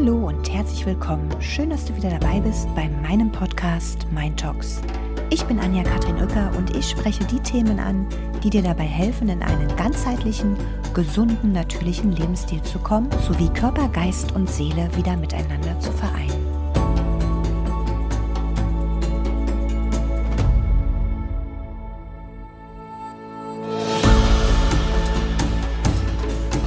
Hallo 0.00 0.28
und 0.28 0.50
herzlich 0.50 0.86
willkommen. 0.86 1.28
Schön, 1.42 1.68
dass 1.68 1.84
du 1.84 1.94
wieder 1.94 2.08
dabei 2.08 2.40
bist 2.40 2.74
bei 2.74 2.88
meinem 2.88 3.30
Podcast 3.30 4.06
Mind 4.10 4.40
Talks. 4.40 4.80
Ich 5.28 5.44
bin 5.44 5.60
Anja 5.60 5.82
Katrin 5.82 6.16
Uecker 6.16 6.50
und 6.56 6.74
ich 6.74 6.88
spreche 6.88 7.22
die 7.26 7.38
Themen 7.40 7.78
an, 7.78 8.06
die 8.42 8.48
dir 8.48 8.62
dabei 8.62 8.84
helfen, 8.84 9.28
in 9.28 9.42
einen 9.42 9.68
ganzheitlichen, 9.76 10.56
gesunden, 10.94 11.52
natürlichen 11.52 12.12
Lebensstil 12.12 12.62
zu 12.62 12.78
kommen, 12.78 13.10
sowie 13.28 13.50
Körper, 13.50 13.88
Geist 13.88 14.32
und 14.32 14.48
Seele 14.48 14.88
wieder 14.96 15.18
miteinander 15.18 15.78
zu 15.80 15.92
vereinen. 15.92 16.39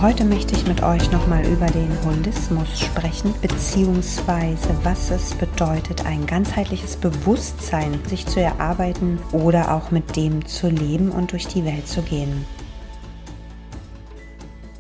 Heute 0.04 0.26
möchte 0.26 0.54
ich 0.54 0.68
mit 0.68 0.84
euch 0.84 1.14
nochmal 1.14 1.46
über 1.48 1.68
den 1.68 1.90
Holismus 2.04 2.78
sprechen, 2.78 3.34
beziehungsweise 3.42 4.78
was 4.84 5.10
es 5.12 5.34
bedeutet, 5.34 6.06
ein 6.06 6.26
ganzheitliches 6.26 6.98
Bewusstsein 6.98 7.98
sich 8.10 8.26
zu 8.26 8.42
erarbeiten 8.42 9.18
oder 9.32 9.74
auch 9.74 9.92
mit 9.92 10.18
dem 10.18 10.46
zu 10.46 10.68
leben 10.68 11.10
und 11.10 11.32
durch 11.32 11.48
die 11.48 11.64
Welt 11.64 11.88
zu 11.88 12.02
gehen. 12.02 12.46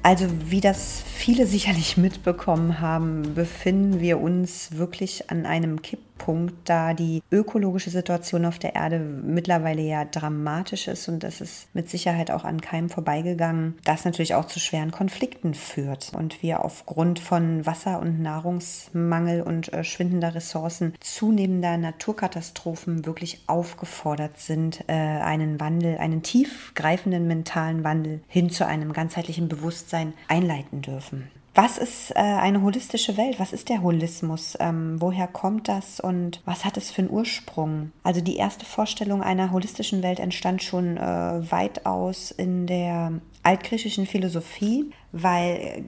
Also 0.01 0.25
wie 0.49 0.59
das 0.59 1.05
viele 1.23 1.47
sicherlich 1.47 1.95
mitbekommen 1.95 2.81
haben, 2.81 3.33
befinden 3.33 4.01
wir 4.01 4.19
uns 4.19 4.75
wirklich 4.77 5.31
an 5.31 5.45
einem 5.45 5.81
Kipppunkt, 5.81 6.53
da 6.65 6.93
die 6.93 7.21
ökologische 7.31 7.91
Situation 7.91 8.45
auf 8.45 8.59
der 8.59 8.75
Erde 8.75 8.99
mittlerweile 8.99 9.81
ja 9.83 10.03
dramatisch 10.03 10.89
ist 10.89 11.07
und 11.07 11.23
das 11.23 11.39
ist 11.39 11.73
mit 11.73 11.89
Sicherheit 11.89 12.29
auch 12.29 12.43
an 12.43 12.59
keinem 12.59 12.89
vorbeigegangen, 12.89 13.75
das 13.85 14.03
natürlich 14.03 14.35
auch 14.35 14.47
zu 14.47 14.59
schweren 14.59 14.91
Konflikten 14.91 15.53
führt 15.53 16.11
und 16.13 16.43
wir 16.43 16.65
aufgrund 16.65 17.19
von 17.19 17.65
Wasser- 17.65 18.01
und 18.01 18.21
Nahrungsmangel 18.21 19.43
und 19.43 19.71
äh, 19.71 19.85
schwindender 19.85 20.35
Ressourcen 20.35 20.93
zunehmender 20.99 21.77
Naturkatastrophen 21.77 23.05
wirklich 23.05 23.43
aufgefordert 23.47 24.39
sind, 24.39 24.83
äh, 24.87 24.93
einen 24.93 25.61
Wandel, 25.61 25.99
einen 25.99 26.21
tiefgreifenden 26.21 27.27
mentalen 27.27 27.85
Wandel 27.85 28.19
hin 28.27 28.49
zu 28.49 28.67
einem 28.67 28.91
ganzheitlichen 28.91 29.47
Bewusstsein 29.47 30.13
einleiten 30.27 30.81
dürfen. 30.81 31.12
Was 31.55 31.77
ist 31.77 32.11
äh, 32.11 32.19
eine 32.19 32.63
holistische 32.63 33.15
Welt? 33.15 33.39
Was 33.39 33.53
ist 33.53 33.69
der 33.69 33.83
Holismus? 33.83 34.57
Ähm, 34.59 34.99
woher 34.99 35.27
kommt 35.27 35.67
das 35.67 35.99
und 35.99 36.41
was 36.45 36.65
hat 36.65 36.77
es 36.77 36.89
für 36.89 37.03
einen 37.03 37.11
Ursprung? 37.11 37.91
Also 38.01 38.21
die 38.21 38.37
erste 38.37 38.65
Vorstellung 38.65 39.21
einer 39.21 39.51
holistischen 39.51 40.01
Welt 40.01 40.19
entstand 40.19 40.63
schon 40.63 40.97
äh, 40.97 41.51
weitaus 41.51 42.31
in 42.31 42.65
der 42.65 43.13
altgriechischen 43.43 44.07
Philosophie, 44.07 44.91
weil 45.11 45.85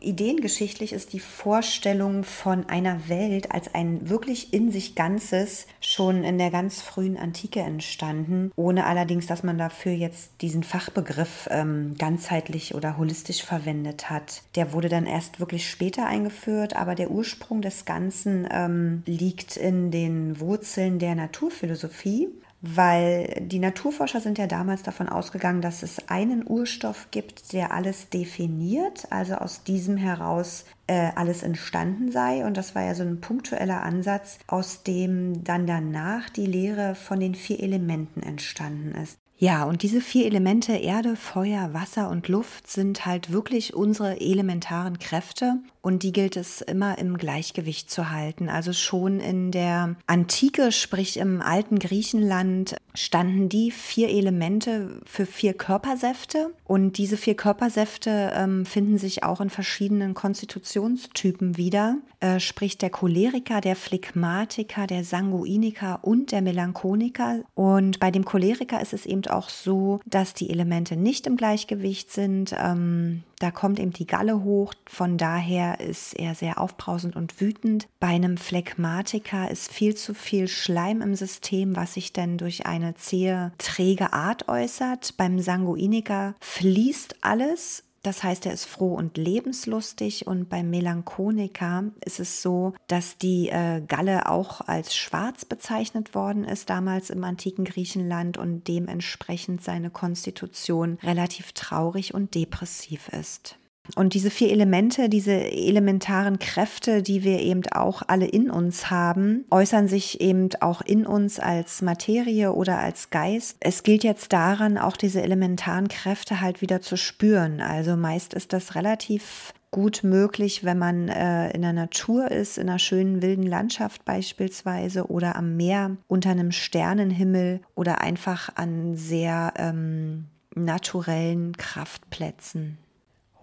ideengeschichtlich 0.00 0.92
ist 0.92 1.12
die 1.12 1.20
Vorstellung 1.20 2.24
von 2.24 2.68
einer 2.68 3.08
Welt 3.08 3.52
als 3.52 3.74
ein 3.74 4.08
wirklich 4.08 4.52
in 4.52 4.70
sich 4.70 4.94
Ganzes 4.94 5.66
schon 5.80 6.24
in 6.24 6.38
der 6.38 6.50
ganz 6.50 6.82
frühen 6.82 7.16
Antike 7.16 7.60
entstanden, 7.60 8.50
ohne 8.56 8.86
allerdings, 8.86 9.26
dass 9.26 9.42
man 9.42 9.58
dafür 9.58 9.92
jetzt 9.92 10.30
diesen 10.40 10.62
Fachbegriff 10.62 11.48
ähm, 11.50 11.94
ganzheitlich 11.98 12.74
oder 12.74 12.96
holistisch 12.96 13.42
verwendet 13.42 14.10
hat. 14.10 14.42
Der 14.54 14.72
wurde 14.72 14.88
dann 14.88 15.06
erst 15.06 15.40
wirklich 15.40 15.68
später 15.68 16.06
eingeführt, 16.06 16.76
aber 16.76 16.94
der 16.94 17.10
Ursprung 17.10 17.62
des 17.62 17.84
Ganzen 17.84 18.46
ähm, 18.50 19.02
liegt 19.06 19.56
in 19.56 19.90
den 19.90 20.40
Wurzeln 20.40 20.98
der 20.98 21.14
Naturphilosophie 21.14 22.28
weil 22.74 23.42
die 23.42 23.58
Naturforscher 23.58 24.20
sind 24.20 24.38
ja 24.38 24.46
damals 24.46 24.82
davon 24.82 25.08
ausgegangen, 25.08 25.60
dass 25.60 25.82
es 25.82 26.08
einen 26.08 26.44
Urstoff 26.46 27.08
gibt, 27.10 27.52
der 27.52 27.72
alles 27.72 28.08
definiert, 28.08 29.06
also 29.10 29.34
aus 29.34 29.62
diesem 29.62 29.96
heraus 29.96 30.64
äh, 30.86 31.10
alles 31.14 31.42
entstanden 31.42 32.10
sei. 32.10 32.44
Und 32.44 32.56
das 32.56 32.74
war 32.74 32.82
ja 32.82 32.94
so 32.94 33.02
ein 33.02 33.20
punktueller 33.20 33.82
Ansatz, 33.82 34.38
aus 34.46 34.82
dem 34.82 35.44
dann 35.44 35.66
danach 35.66 36.28
die 36.30 36.46
Lehre 36.46 36.94
von 36.94 37.20
den 37.20 37.34
vier 37.34 37.60
Elementen 37.60 38.22
entstanden 38.22 38.92
ist. 39.02 39.18
Ja, 39.38 39.64
und 39.64 39.82
diese 39.82 40.00
vier 40.00 40.24
Elemente 40.24 40.72
Erde, 40.72 41.14
Feuer, 41.14 41.74
Wasser 41.74 42.08
und 42.08 42.28
Luft 42.28 42.70
sind 42.70 43.04
halt 43.04 43.32
wirklich 43.32 43.74
unsere 43.74 44.18
elementaren 44.18 44.98
Kräfte. 44.98 45.58
Und 45.82 46.02
die 46.02 46.12
gilt 46.12 46.36
es 46.36 46.62
immer 46.62 46.98
im 46.98 47.16
Gleichgewicht 47.18 47.90
zu 47.90 48.10
halten. 48.10 48.48
Also 48.48 48.72
schon 48.72 49.20
in 49.20 49.52
der 49.52 49.94
Antike, 50.06 50.72
sprich 50.72 51.18
im 51.18 51.42
alten 51.42 51.78
Griechenland, 51.78 52.76
standen 52.94 53.48
die 53.48 53.70
vier 53.70 54.08
Elemente 54.08 55.00
für 55.04 55.26
vier 55.26 55.52
Körpersäfte. 55.52 56.50
Und 56.64 56.96
diese 56.98 57.16
vier 57.16 57.36
Körpersäfte 57.36 58.32
ähm, 58.34 58.64
finden 58.64 58.98
sich 58.98 59.22
auch 59.22 59.40
in 59.40 59.50
verschiedenen 59.50 60.14
Konstitutionstypen 60.14 61.56
wieder, 61.56 61.98
äh, 62.20 62.40
sprich 62.40 62.78
der 62.78 62.90
Choleriker, 62.90 63.60
der 63.60 63.76
Phlegmatiker, 63.76 64.86
der 64.86 65.04
Sanguiniker 65.04 66.00
und 66.02 66.32
der 66.32 66.42
Melancholiker. 66.42 67.40
Und 67.54 68.00
bei 68.00 68.10
dem 68.10 68.24
Choleriker 68.24 68.80
ist 68.80 68.92
es 68.92 69.06
eben 69.06 69.26
auch 69.26 69.48
so, 69.48 70.00
dass 70.06 70.34
die 70.34 70.50
Elemente 70.50 70.96
nicht 70.96 71.26
im 71.26 71.36
Gleichgewicht 71.36 72.10
sind. 72.10 72.54
Ähm, 72.58 73.22
da 73.38 73.50
kommt 73.50 73.78
eben 73.78 73.92
die 73.92 74.06
Galle 74.06 74.42
hoch, 74.44 74.72
von 74.86 75.18
daher 75.18 75.80
ist 75.80 76.14
er 76.14 76.34
sehr 76.34 76.58
aufbrausend 76.58 77.16
und 77.16 77.38
wütend. 77.40 77.86
Bei 78.00 78.08
einem 78.08 78.38
Phlegmatiker 78.38 79.50
ist 79.50 79.70
viel 79.70 79.94
zu 79.94 80.14
viel 80.14 80.48
Schleim 80.48 81.02
im 81.02 81.14
System, 81.14 81.76
was 81.76 81.94
sich 81.94 82.14
dann 82.14 82.38
durch 82.38 82.64
eine 82.64 82.94
zähe, 82.94 83.52
träge 83.58 84.14
Art 84.14 84.48
äußert. 84.48 85.18
Beim 85.18 85.38
Sanguiniker 85.38 86.34
fließt 86.40 87.16
alles, 87.20 87.84
das 88.06 88.22
heißt, 88.22 88.46
er 88.46 88.52
ist 88.52 88.66
froh 88.66 88.94
und 88.94 89.16
lebenslustig. 89.16 90.28
Und 90.28 90.48
beim 90.48 90.70
Melancholiker 90.70 91.84
ist 92.04 92.20
es 92.20 92.40
so, 92.40 92.72
dass 92.86 93.18
die 93.18 93.48
äh, 93.48 93.82
Galle 93.86 94.30
auch 94.30 94.60
als 94.60 94.94
schwarz 94.94 95.44
bezeichnet 95.44 96.14
worden 96.14 96.44
ist, 96.44 96.70
damals 96.70 97.10
im 97.10 97.24
antiken 97.24 97.64
Griechenland 97.64 98.38
und 98.38 98.68
dementsprechend 98.68 99.62
seine 99.62 99.90
Konstitution 99.90 100.98
relativ 101.02 101.52
traurig 101.52 102.14
und 102.14 102.34
depressiv 102.36 103.08
ist. 103.08 103.58
Und 103.94 104.14
diese 104.14 104.30
vier 104.30 104.50
Elemente, 104.50 105.08
diese 105.08 105.32
elementaren 105.32 106.38
Kräfte, 106.38 107.02
die 107.02 107.24
wir 107.24 107.40
eben 107.40 107.62
auch 107.72 108.02
alle 108.06 108.26
in 108.26 108.50
uns 108.50 108.90
haben, 108.90 109.44
äußern 109.50 109.88
sich 109.88 110.20
eben 110.20 110.48
auch 110.60 110.82
in 110.82 111.06
uns 111.06 111.38
als 111.38 111.82
Materie 111.82 112.52
oder 112.52 112.78
als 112.78 113.10
Geist. 113.10 113.56
Es 113.60 113.82
gilt 113.82 114.04
jetzt 114.04 114.32
daran, 114.32 114.78
auch 114.78 114.96
diese 114.96 115.22
elementaren 115.22 115.88
Kräfte 115.88 116.40
halt 116.40 116.60
wieder 116.60 116.80
zu 116.80 116.96
spüren. 116.96 117.60
Also 117.60 117.96
meist 117.96 118.34
ist 118.34 118.52
das 118.52 118.74
relativ 118.74 119.52
gut 119.70 120.04
möglich, 120.04 120.64
wenn 120.64 120.78
man 120.78 121.08
äh, 121.08 121.50
in 121.50 121.62
der 121.62 121.72
Natur 121.74 122.30
ist, 122.30 122.56
in 122.56 122.68
einer 122.68 122.78
schönen 122.78 123.20
wilden 123.20 123.46
Landschaft 123.46 124.04
beispielsweise 124.04 125.10
oder 125.10 125.36
am 125.36 125.56
Meer 125.56 125.96
unter 126.08 126.30
einem 126.30 126.50
Sternenhimmel 126.50 127.60
oder 127.74 128.00
einfach 128.00 128.48
an 128.54 128.96
sehr 128.96 129.52
ähm, 129.56 130.28
naturellen 130.54 131.56
Kraftplätzen. 131.56 132.78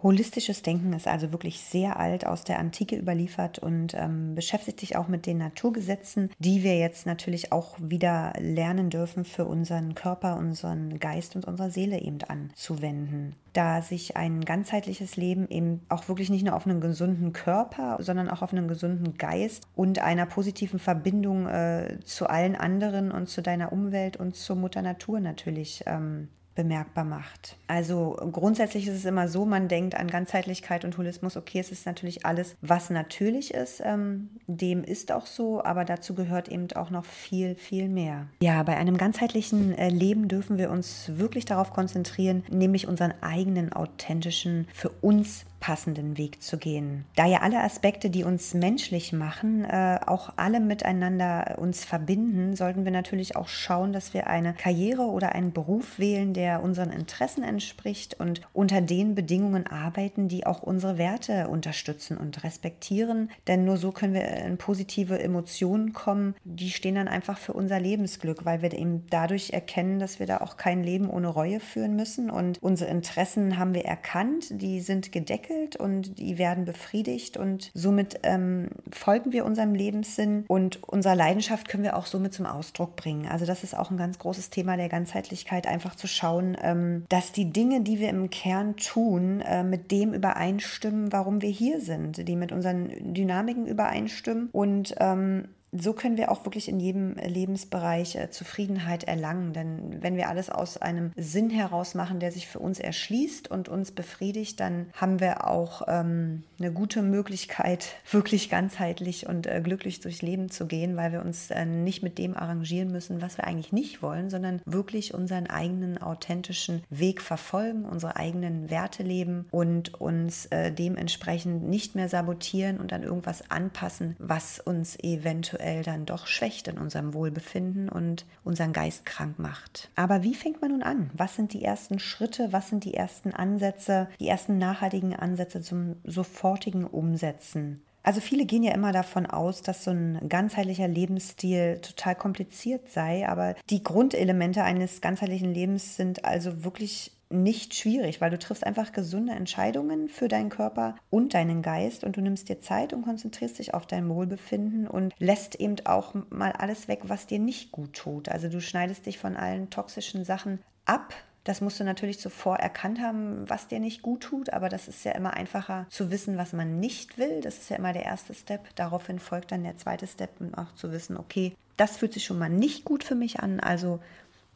Holistisches 0.04 0.62
Denken 0.64 0.92
ist 0.92 1.08
also 1.08 1.32
wirklich 1.32 1.62
sehr 1.62 1.98
alt 1.98 2.28
aus 2.28 2.44
der 2.44 2.60
Antike 2.60 2.98
überliefert 2.98 3.60
und 3.60 3.94
ähm, 3.94 4.36
beschäftigt 4.36 4.82
sich 4.82 4.98
auch 4.98 5.08
mit 5.08 5.26
den 5.26 5.38
Naturgesetzen, 5.38 6.30
die 6.40 6.62
wir 6.62 6.78
jetzt 6.78 7.06
natürlich 7.06 7.54
auch 7.54 7.78
wieder 7.80 8.34
lernen 8.38 8.90
dürfen 8.90 9.24
für 9.24 9.46
unseren 9.46 9.96
Körper, 9.96 10.36
unseren 10.36 11.00
Geist 11.00 11.38
und 11.38 11.46
unsere 11.46 11.72
Seele 11.72 12.02
eben 12.02 12.18
anzuwenden. 12.28 13.38
Da 13.54 13.82
sich 13.82 14.18
ein 14.18 14.42
ganzheitliches 14.42 15.16
Leben 15.16 15.48
eben 15.50 15.86
auch 15.88 16.10
wirklich 16.10 16.30
nicht 16.30 16.44
nur 16.44 16.56
auf 16.56 16.68
einen 16.68 16.82
gesunden 16.82 17.32
Körper, 17.32 17.98
sondern 18.02 18.30
auch 18.30 18.42
auf 18.42 18.52
einen 18.52 18.68
gesunden 18.68 19.18
Geist 19.18 19.64
und 19.74 20.00
einer 20.00 20.26
positiven 20.26 20.80
Verbindung 20.80 21.48
äh, 21.48 22.00
zu 22.04 22.28
allen 22.28 22.58
anderen 22.58 23.10
und 23.10 23.30
zu 23.30 23.42
deiner 23.42 23.72
Umwelt 23.72 24.18
und 24.18 24.36
zur 24.36 24.58
Mutter 24.58 24.82
Natur 24.82 25.22
natürlich 25.22 25.84
ähm, 25.86 26.28
bemerkbar 26.56 27.04
macht. 27.04 27.58
Also 27.68 28.18
grundsätzlich 28.32 28.88
ist 28.88 28.96
es 28.96 29.06
immer 29.06 29.28
so, 29.28 29.46
man 29.46 29.68
denkt 29.68 29.96
an 29.96 30.08
Ganzheitlichkeit 30.08 30.86
und 30.86 30.98
Holismus, 30.98 31.38
okay, 31.38 31.60
es 31.60 31.72
ist 31.72 31.86
natürlich 31.86 32.26
alles, 32.26 32.56
was 32.62 32.90
natürlich 32.90 33.54
ist, 33.54 33.82
ähm, 33.84 34.30
dem 34.48 34.84
ist 34.84 35.12
auch 35.12 35.26
so, 35.26 35.64
aber 35.64 35.86
dazu 35.86 36.14
gehört 36.14 36.48
eben 36.50 36.68
auch 36.76 36.90
noch 36.90 37.06
viel, 37.06 37.56
viel 37.56 37.90
mehr. 37.90 38.28
Ja, 38.42 38.62
bei 38.64 38.78
einem 38.78 38.98
ganzheitlichen 38.98 39.78
äh, 39.78 39.90
Leben 39.90 40.28
dürfen 40.28 40.58
wir 40.58 40.70
uns 40.70 41.12
wirklich 41.16 41.46
darauf 41.46 41.72
konzentrieren, 41.72 42.44
nämlich 42.50 42.88
unseren 42.88 43.14
eigenen 43.22 43.74
authentischen, 43.74 44.68
für 44.74 44.90
uns 44.90 45.46
passenden 45.64 46.18
Weg 46.18 46.44
zu 46.44 46.58
gehen. 46.58 47.06
Da 47.16 47.26
ja 47.26 47.38
alle 47.40 47.64
Aspekte, 47.64 48.10
die 48.10 48.26
uns 48.26 48.54
menschlich 48.54 49.14
machen, 49.14 49.64
äh, 49.64 49.98
auch 50.06 50.34
alle 50.36 50.60
miteinander 50.60 51.56
uns 51.58 51.86
verbinden, 51.86 52.54
sollten 52.58 52.84
wir 52.84 52.92
natürlich 52.92 53.38
auch 53.38 53.48
schauen, 53.48 53.94
dass 53.94 54.14
wir 54.14 54.28
eine 54.28 54.54
Karriere 54.54 55.04
oder 55.04 55.34
einen 55.34 55.54
Beruf 55.54 56.00
wählen, 56.00 56.34
der 56.34 56.62
unseren 56.62 56.92
Interessen 56.92 57.44
entspricht 57.44 58.20
und 58.20 58.42
unter 58.52 58.82
den 58.82 59.16
Bedingungen 59.16 59.66
arbeiten, 59.66 60.28
die 60.28 60.46
auch 60.46 60.64
unsere 60.64 60.98
Werte 60.98 61.48
unterstützen 61.48 62.18
und 62.18 62.44
respektieren. 62.44 63.32
Denn 63.48 63.64
nur 63.64 63.78
so 63.78 63.94
können 63.94 64.16
wir 64.16 64.28
in 64.28 64.58
positive 64.58 65.18
Emotionen 65.18 65.94
kommen, 65.94 66.36
die 66.44 66.72
stehen 66.72 66.96
dann 66.96 67.08
einfach 67.08 67.38
für 67.38 67.54
unser 67.54 67.80
Lebensglück, 67.80 68.44
weil 68.44 68.62
wir 68.62 68.74
eben 68.74 69.06
dadurch 69.10 69.52
erkennen, 69.52 70.00
dass 70.00 70.20
wir 70.20 70.28
da 70.28 70.40
auch 70.42 70.58
kein 70.58 70.84
Leben 70.84 71.10
ohne 71.10 71.30
Reue 71.30 71.62
führen 71.62 71.96
müssen 71.96 72.30
und 72.30 72.62
unsere 72.62 72.90
Interessen 72.90 73.58
haben 73.58 73.74
wir 73.74 73.86
erkannt, 73.86 74.48
die 74.62 74.82
sind 74.82 75.14
gedeckt 75.14 75.53
entwickelt 75.54 75.76
und 75.76 76.20
die 76.20 76.38
werden 76.38 76.66
befriedigt 76.66 77.38
und 77.38 77.72
somit 77.74 78.20
ähm, 78.24 78.70
folgen 78.92 79.32
wir 79.32 79.46
unserem 79.46 79.74
Lebenssinn 79.76 80.46
und 80.48 80.84
unsere 80.84 81.16
Leidenschaft 81.16 81.68
können 81.68 81.84
wir 81.84 81.96
auch 81.96 82.06
somit 82.06 82.34
zum 82.34 82.46
Ausdruck 82.46 82.96
bringen. 82.96 83.28
Also 83.28 83.46
das 83.46 83.64
ist 83.64 83.78
auch 83.78 83.92
ein 83.92 83.98
ganz 83.98 84.20
großes 84.20 84.50
Thema 84.50 84.78
der 84.78 84.90
Ganzheitlichkeit, 84.90 85.68
einfach 85.68 85.96
zu 85.96 86.08
schauen, 86.08 86.58
ähm, 86.62 87.06
dass 87.10 87.32
die 87.32 87.52
Dinge, 87.52 87.82
die 87.82 88.00
wir 88.00 88.10
im 88.10 88.30
Kern 88.30 88.76
tun, 88.78 89.42
äh, 89.42 89.64
mit 89.64 89.92
dem 89.92 90.14
übereinstimmen, 90.14 91.12
warum 91.12 91.42
wir 91.42 91.50
hier 91.50 91.82
sind, 91.82 92.28
die 92.28 92.36
mit 92.36 92.52
unseren 92.52 93.14
Dynamiken 93.14 93.68
übereinstimmen 93.68 94.50
und 94.52 94.96
ähm, 95.00 95.48
so 95.76 95.94
können 95.94 96.18
wir 96.18 96.32
auch 96.32 96.46
wirklich 96.46 96.70
in 96.70 96.80
jedem 96.80 97.16
Lebensbereich 97.16 98.16
äh, 98.16 98.30
Zufriedenheit 98.30 99.04
erlangen. 99.04 99.54
Denn 99.54 100.02
wenn 100.02 100.16
wir 100.16 100.30
alles 100.30 100.50
aus 100.50 100.78
einem 100.78 101.12
Sinn 101.16 101.50
heraus 101.50 101.96
machen, 101.96 102.20
der 102.20 102.32
sich 102.32 102.48
für 102.48 102.60
uns 102.60 102.80
erschließt 102.80 103.50
und 103.50 103.70
uns 103.70 103.92
befriedigt, 103.92 104.60
dann 104.60 104.88
haben 104.94 105.20
wir 105.20 105.48
auch 105.48 105.84
ähm, 105.88 106.44
eine 106.60 106.72
gute 106.72 107.02
Möglichkeit, 107.02 107.96
wirklich 108.12 108.50
ganzheitlich 108.50 109.28
und 109.28 109.48
äh, 109.48 109.62
glücklich 109.62 110.00
durchs 110.00 110.22
Leben 110.22 110.50
zu 110.50 110.68
gehen, 110.68 110.96
weil 110.96 111.12
wir 111.12 111.22
uns 111.22 111.50
äh, 111.50 111.66
nicht 111.66 112.04
mit 112.04 112.18
dem 112.18 112.38
arrangieren 112.38 112.92
müssen, 112.92 113.22
was 113.22 113.38
wir 113.38 113.46
eigentlich 113.46 113.74
nicht 113.74 114.02
wollen, 114.02 114.30
sondern 114.30 114.62
wirklich 114.66 115.14
unseren 115.14 115.48
eigenen 115.48 115.98
authentischen 115.98 116.84
Weg 116.90 117.22
verfolgen, 117.22 117.86
unsere 117.86 118.16
eigenen 118.16 118.70
Werte 118.70 119.04
leben 119.04 119.46
und 119.50 120.00
uns 120.00 120.46
äh, 120.48 120.72
dementsprechend 120.72 121.64
nicht 121.68 121.96
mehr 121.96 122.10
sabotieren 122.10 122.80
und 122.80 122.94
an 122.94 123.04
irgendwas 123.04 123.50
anpassen, 123.50 124.16
was 124.20 124.60
uns 124.60 124.98
eventuell 125.00 125.63
eventuell 125.64 125.84
dann 125.84 126.06
doch 126.06 126.28
schwächt 126.28 126.68
in 126.68 126.78
unserem 126.78 127.14
Wohlbefinden 127.14 127.90
und 127.90 128.26
unseren 128.44 128.74
Geist 128.74 129.06
krank 129.06 129.40
macht. 129.40 129.90
Aber 129.96 130.24
wie 130.24 130.36
fängt 130.36 130.62
man 130.62 130.72
nun 130.72 130.84
an? 130.84 131.10
Was 131.14 131.36
sind 131.36 131.54
die 131.54 131.64
ersten 131.64 132.00
Schritte? 132.00 132.52
Was 132.52 132.70
sind 132.70 132.84
die 132.84 132.94
ersten 132.94 133.34
Ansätze, 133.34 134.08
die 134.20 134.28
ersten 134.28 134.58
nachhaltigen 134.58 135.16
Ansätze 135.16 135.62
zum 135.62 135.96
sofortigen 136.04 136.86
Umsetzen? 136.86 137.82
Also 138.06 138.20
viele 138.20 138.46
gehen 138.46 138.64
ja 138.64 138.74
immer 138.74 138.92
davon 138.92 139.26
aus, 139.26 139.62
dass 139.62 139.86
so 139.86 139.92
ein 139.92 140.28
ganzheitlicher 140.28 140.90
Lebensstil 140.90 141.80
total 141.82 142.16
kompliziert 142.16 142.90
sei, 142.90 143.26
aber 143.30 143.56
die 143.70 143.82
Grundelemente 143.82 144.64
eines 144.64 145.00
ganzheitlichen 145.00 145.54
Lebens 145.54 145.96
sind 145.96 146.26
also 146.26 146.66
wirklich 146.66 147.13
nicht 147.34 147.74
schwierig, 147.74 148.22
weil 148.22 148.30
du 148.30 148.40
triffst 148.40 148.66
einfach 148.66 148.92
gesunde 148.92 149.34
Entscheidungen 149.34 150.08
für 150.08 150.28
deinen 150.28 150.50
Körper 150.50 150.96
und 151.10 151.34
deinen 151.34 151.62
Geist 151.62 152.04
und 152.04 152.16
du 152.16 152.22
nimmst 152.22 152.50
dir 152.50 152.62
Zeit 152.62 152.94
und 152.94 153.04
konzentrierst 153.04 153.60
dich 153.60 153.74
auf 153.74 153.86
dein 153.86 154.08
Wohlbefinden 154.08 154.88
und 154.88 155.14
lässt 155.20 155.56
eben 155.56 155.76
auch 155.86 156.14
mal 156.30 156.52
alles 156.52 156.88
weg, 156.88 157.02
was 157.04 157.28
dir 157.28 157.40
nicht 157.40 157.72
gut 157.72 157.94
tut. 157.94 158.30
Also 158.30 158.50
du 158.50 158.62
schneidest 158.62 159.06
dich 159.06 159.18
von 159.18 159.36
allen 159.36 159.70
toxischen 159.70 160.24
Sachen 160.24 160.60
ab. 160.86 161.14
Das 161.44 161.60
musst 161.60 161.80
du 161.80 161.84
natürlich 161.84 162.20
zuvor 162.20 162.56
erkannt 162.58 163.02
haben, 163.02 163.50
was 163.50 163.68
dir 163.68 163.80
nicht 163.80 164.02
gut 164.02 164.22
tut, 164.22 164.52
aber 164.54 164.70
das 164.70 164.88
ist 164.88 165.04
ja 165.04 165.12
immer 165.12 165.34
einfacher 165.34 165.88
zu 165.90 166.10
wissen, 166.10 166.38
was 166.38 166.54
man 166.54 166.80
nicht 166.80 167.18
will. 167.18 167.42
Das 167.42 167.58
ist 167.58 167.70
ja 167.70 167.76
immer 167.76 167.92
der 167.92 168.06
erste 168.06 168.34
Step. 168.34 168.74
Daraufhin 168.76 169.20
folgt 169.20 169.52
dann 169.52 169.64
der 169.64 169.76
zweite 169.76 170.08
Step, 170.08 170.30
um 170.40 170.54
auch 170.54 170.74
zu 170.76 170.94
wissen, 170.94 171.18
okay, 171.18 171.54
das 171.76 171.98
fühlt 171.98 172.14
sich 172.14 172.24
schon 172.24 172.40
mal 172.40 172.50
nicht 172.50 172.86
gut 172.86 173.04
für 173.04 173.16
mich 173.16 173.42
an, 173.42 173.60
also 173.60 174.00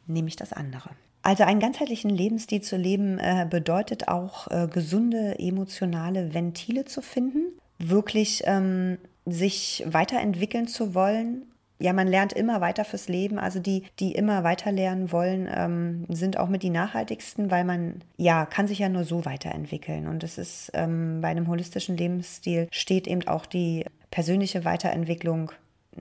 nehme 0.06 0.28
ich 0.28 0.36
das 0.36 0.54
andere. 0.54 0.90
Also 1.28 1.44
einen 1.44 1.60
ganzheitlichen 1.60 2.08
Lebensstil 2.08 2.62
zu 2.62 2.78
leben 2.78 3.18
äh, 3.18 3.46
bedeutet 3.50 4.08
auch 4.08 4.50
äh, 4.50 4.66
gesunde 4.66 5.38
emotionale 5.38 6.32
Ventile 6.32 6.86
zu 6.86 7.02
finden, 7.02 7.52
wirklich 7.78 8.44
ähm, 8.46 8.96
sich 9.26 9.84
weiterentwickeln 9.86 10.68
zu 10.68 10.94
wollen. 10.94 11.42
Ja, 11.80 11.92
man 11.92 12.08
lernt 12.08 12.32
immer 12.32 12.62
weiter 12.62 12.86
fürs 12.86 13.08
Leben. 13.08 13.38
Also 13.38 13.60
die, 13.60 13.82
die 13.98 14.12
immer 14.12 14.42
weiter 14.42 14.72
lernen 14.72 15.12
wollen, 15.12 15.46
ähm, 15.54 16.06
sind 16.08 16.38
auch 16.38 16.48
mit 16.48 16.62
die 16.62 16.70
nachhaltigsten, 16.70 17.50
weil 17.50 17.64
man 17.64 18.00
ja 18.16 18.46
kann 18.46 18.66
sich 18.66 18.78
ja 18.78 18.88
nur 18.88 19.04
so 19.04 19.26
weiterentwickeln. 19.26 20.06
Und 20.06 20.24
es 20.24 20.38
ist 20.38 20.70
ähm, 20.72 21.20
bei 21.20 21.28
einem 21.28 21.46
holistischen 21.48 21.98
Lebensstil 21.98 22.68
steht 22.70 23.06
eben 23.06 23.28
auch 23.28 23.44
die 23.44 23.84
persönliche 24.10 24.64
Weiterentwicklung 24.64 25.52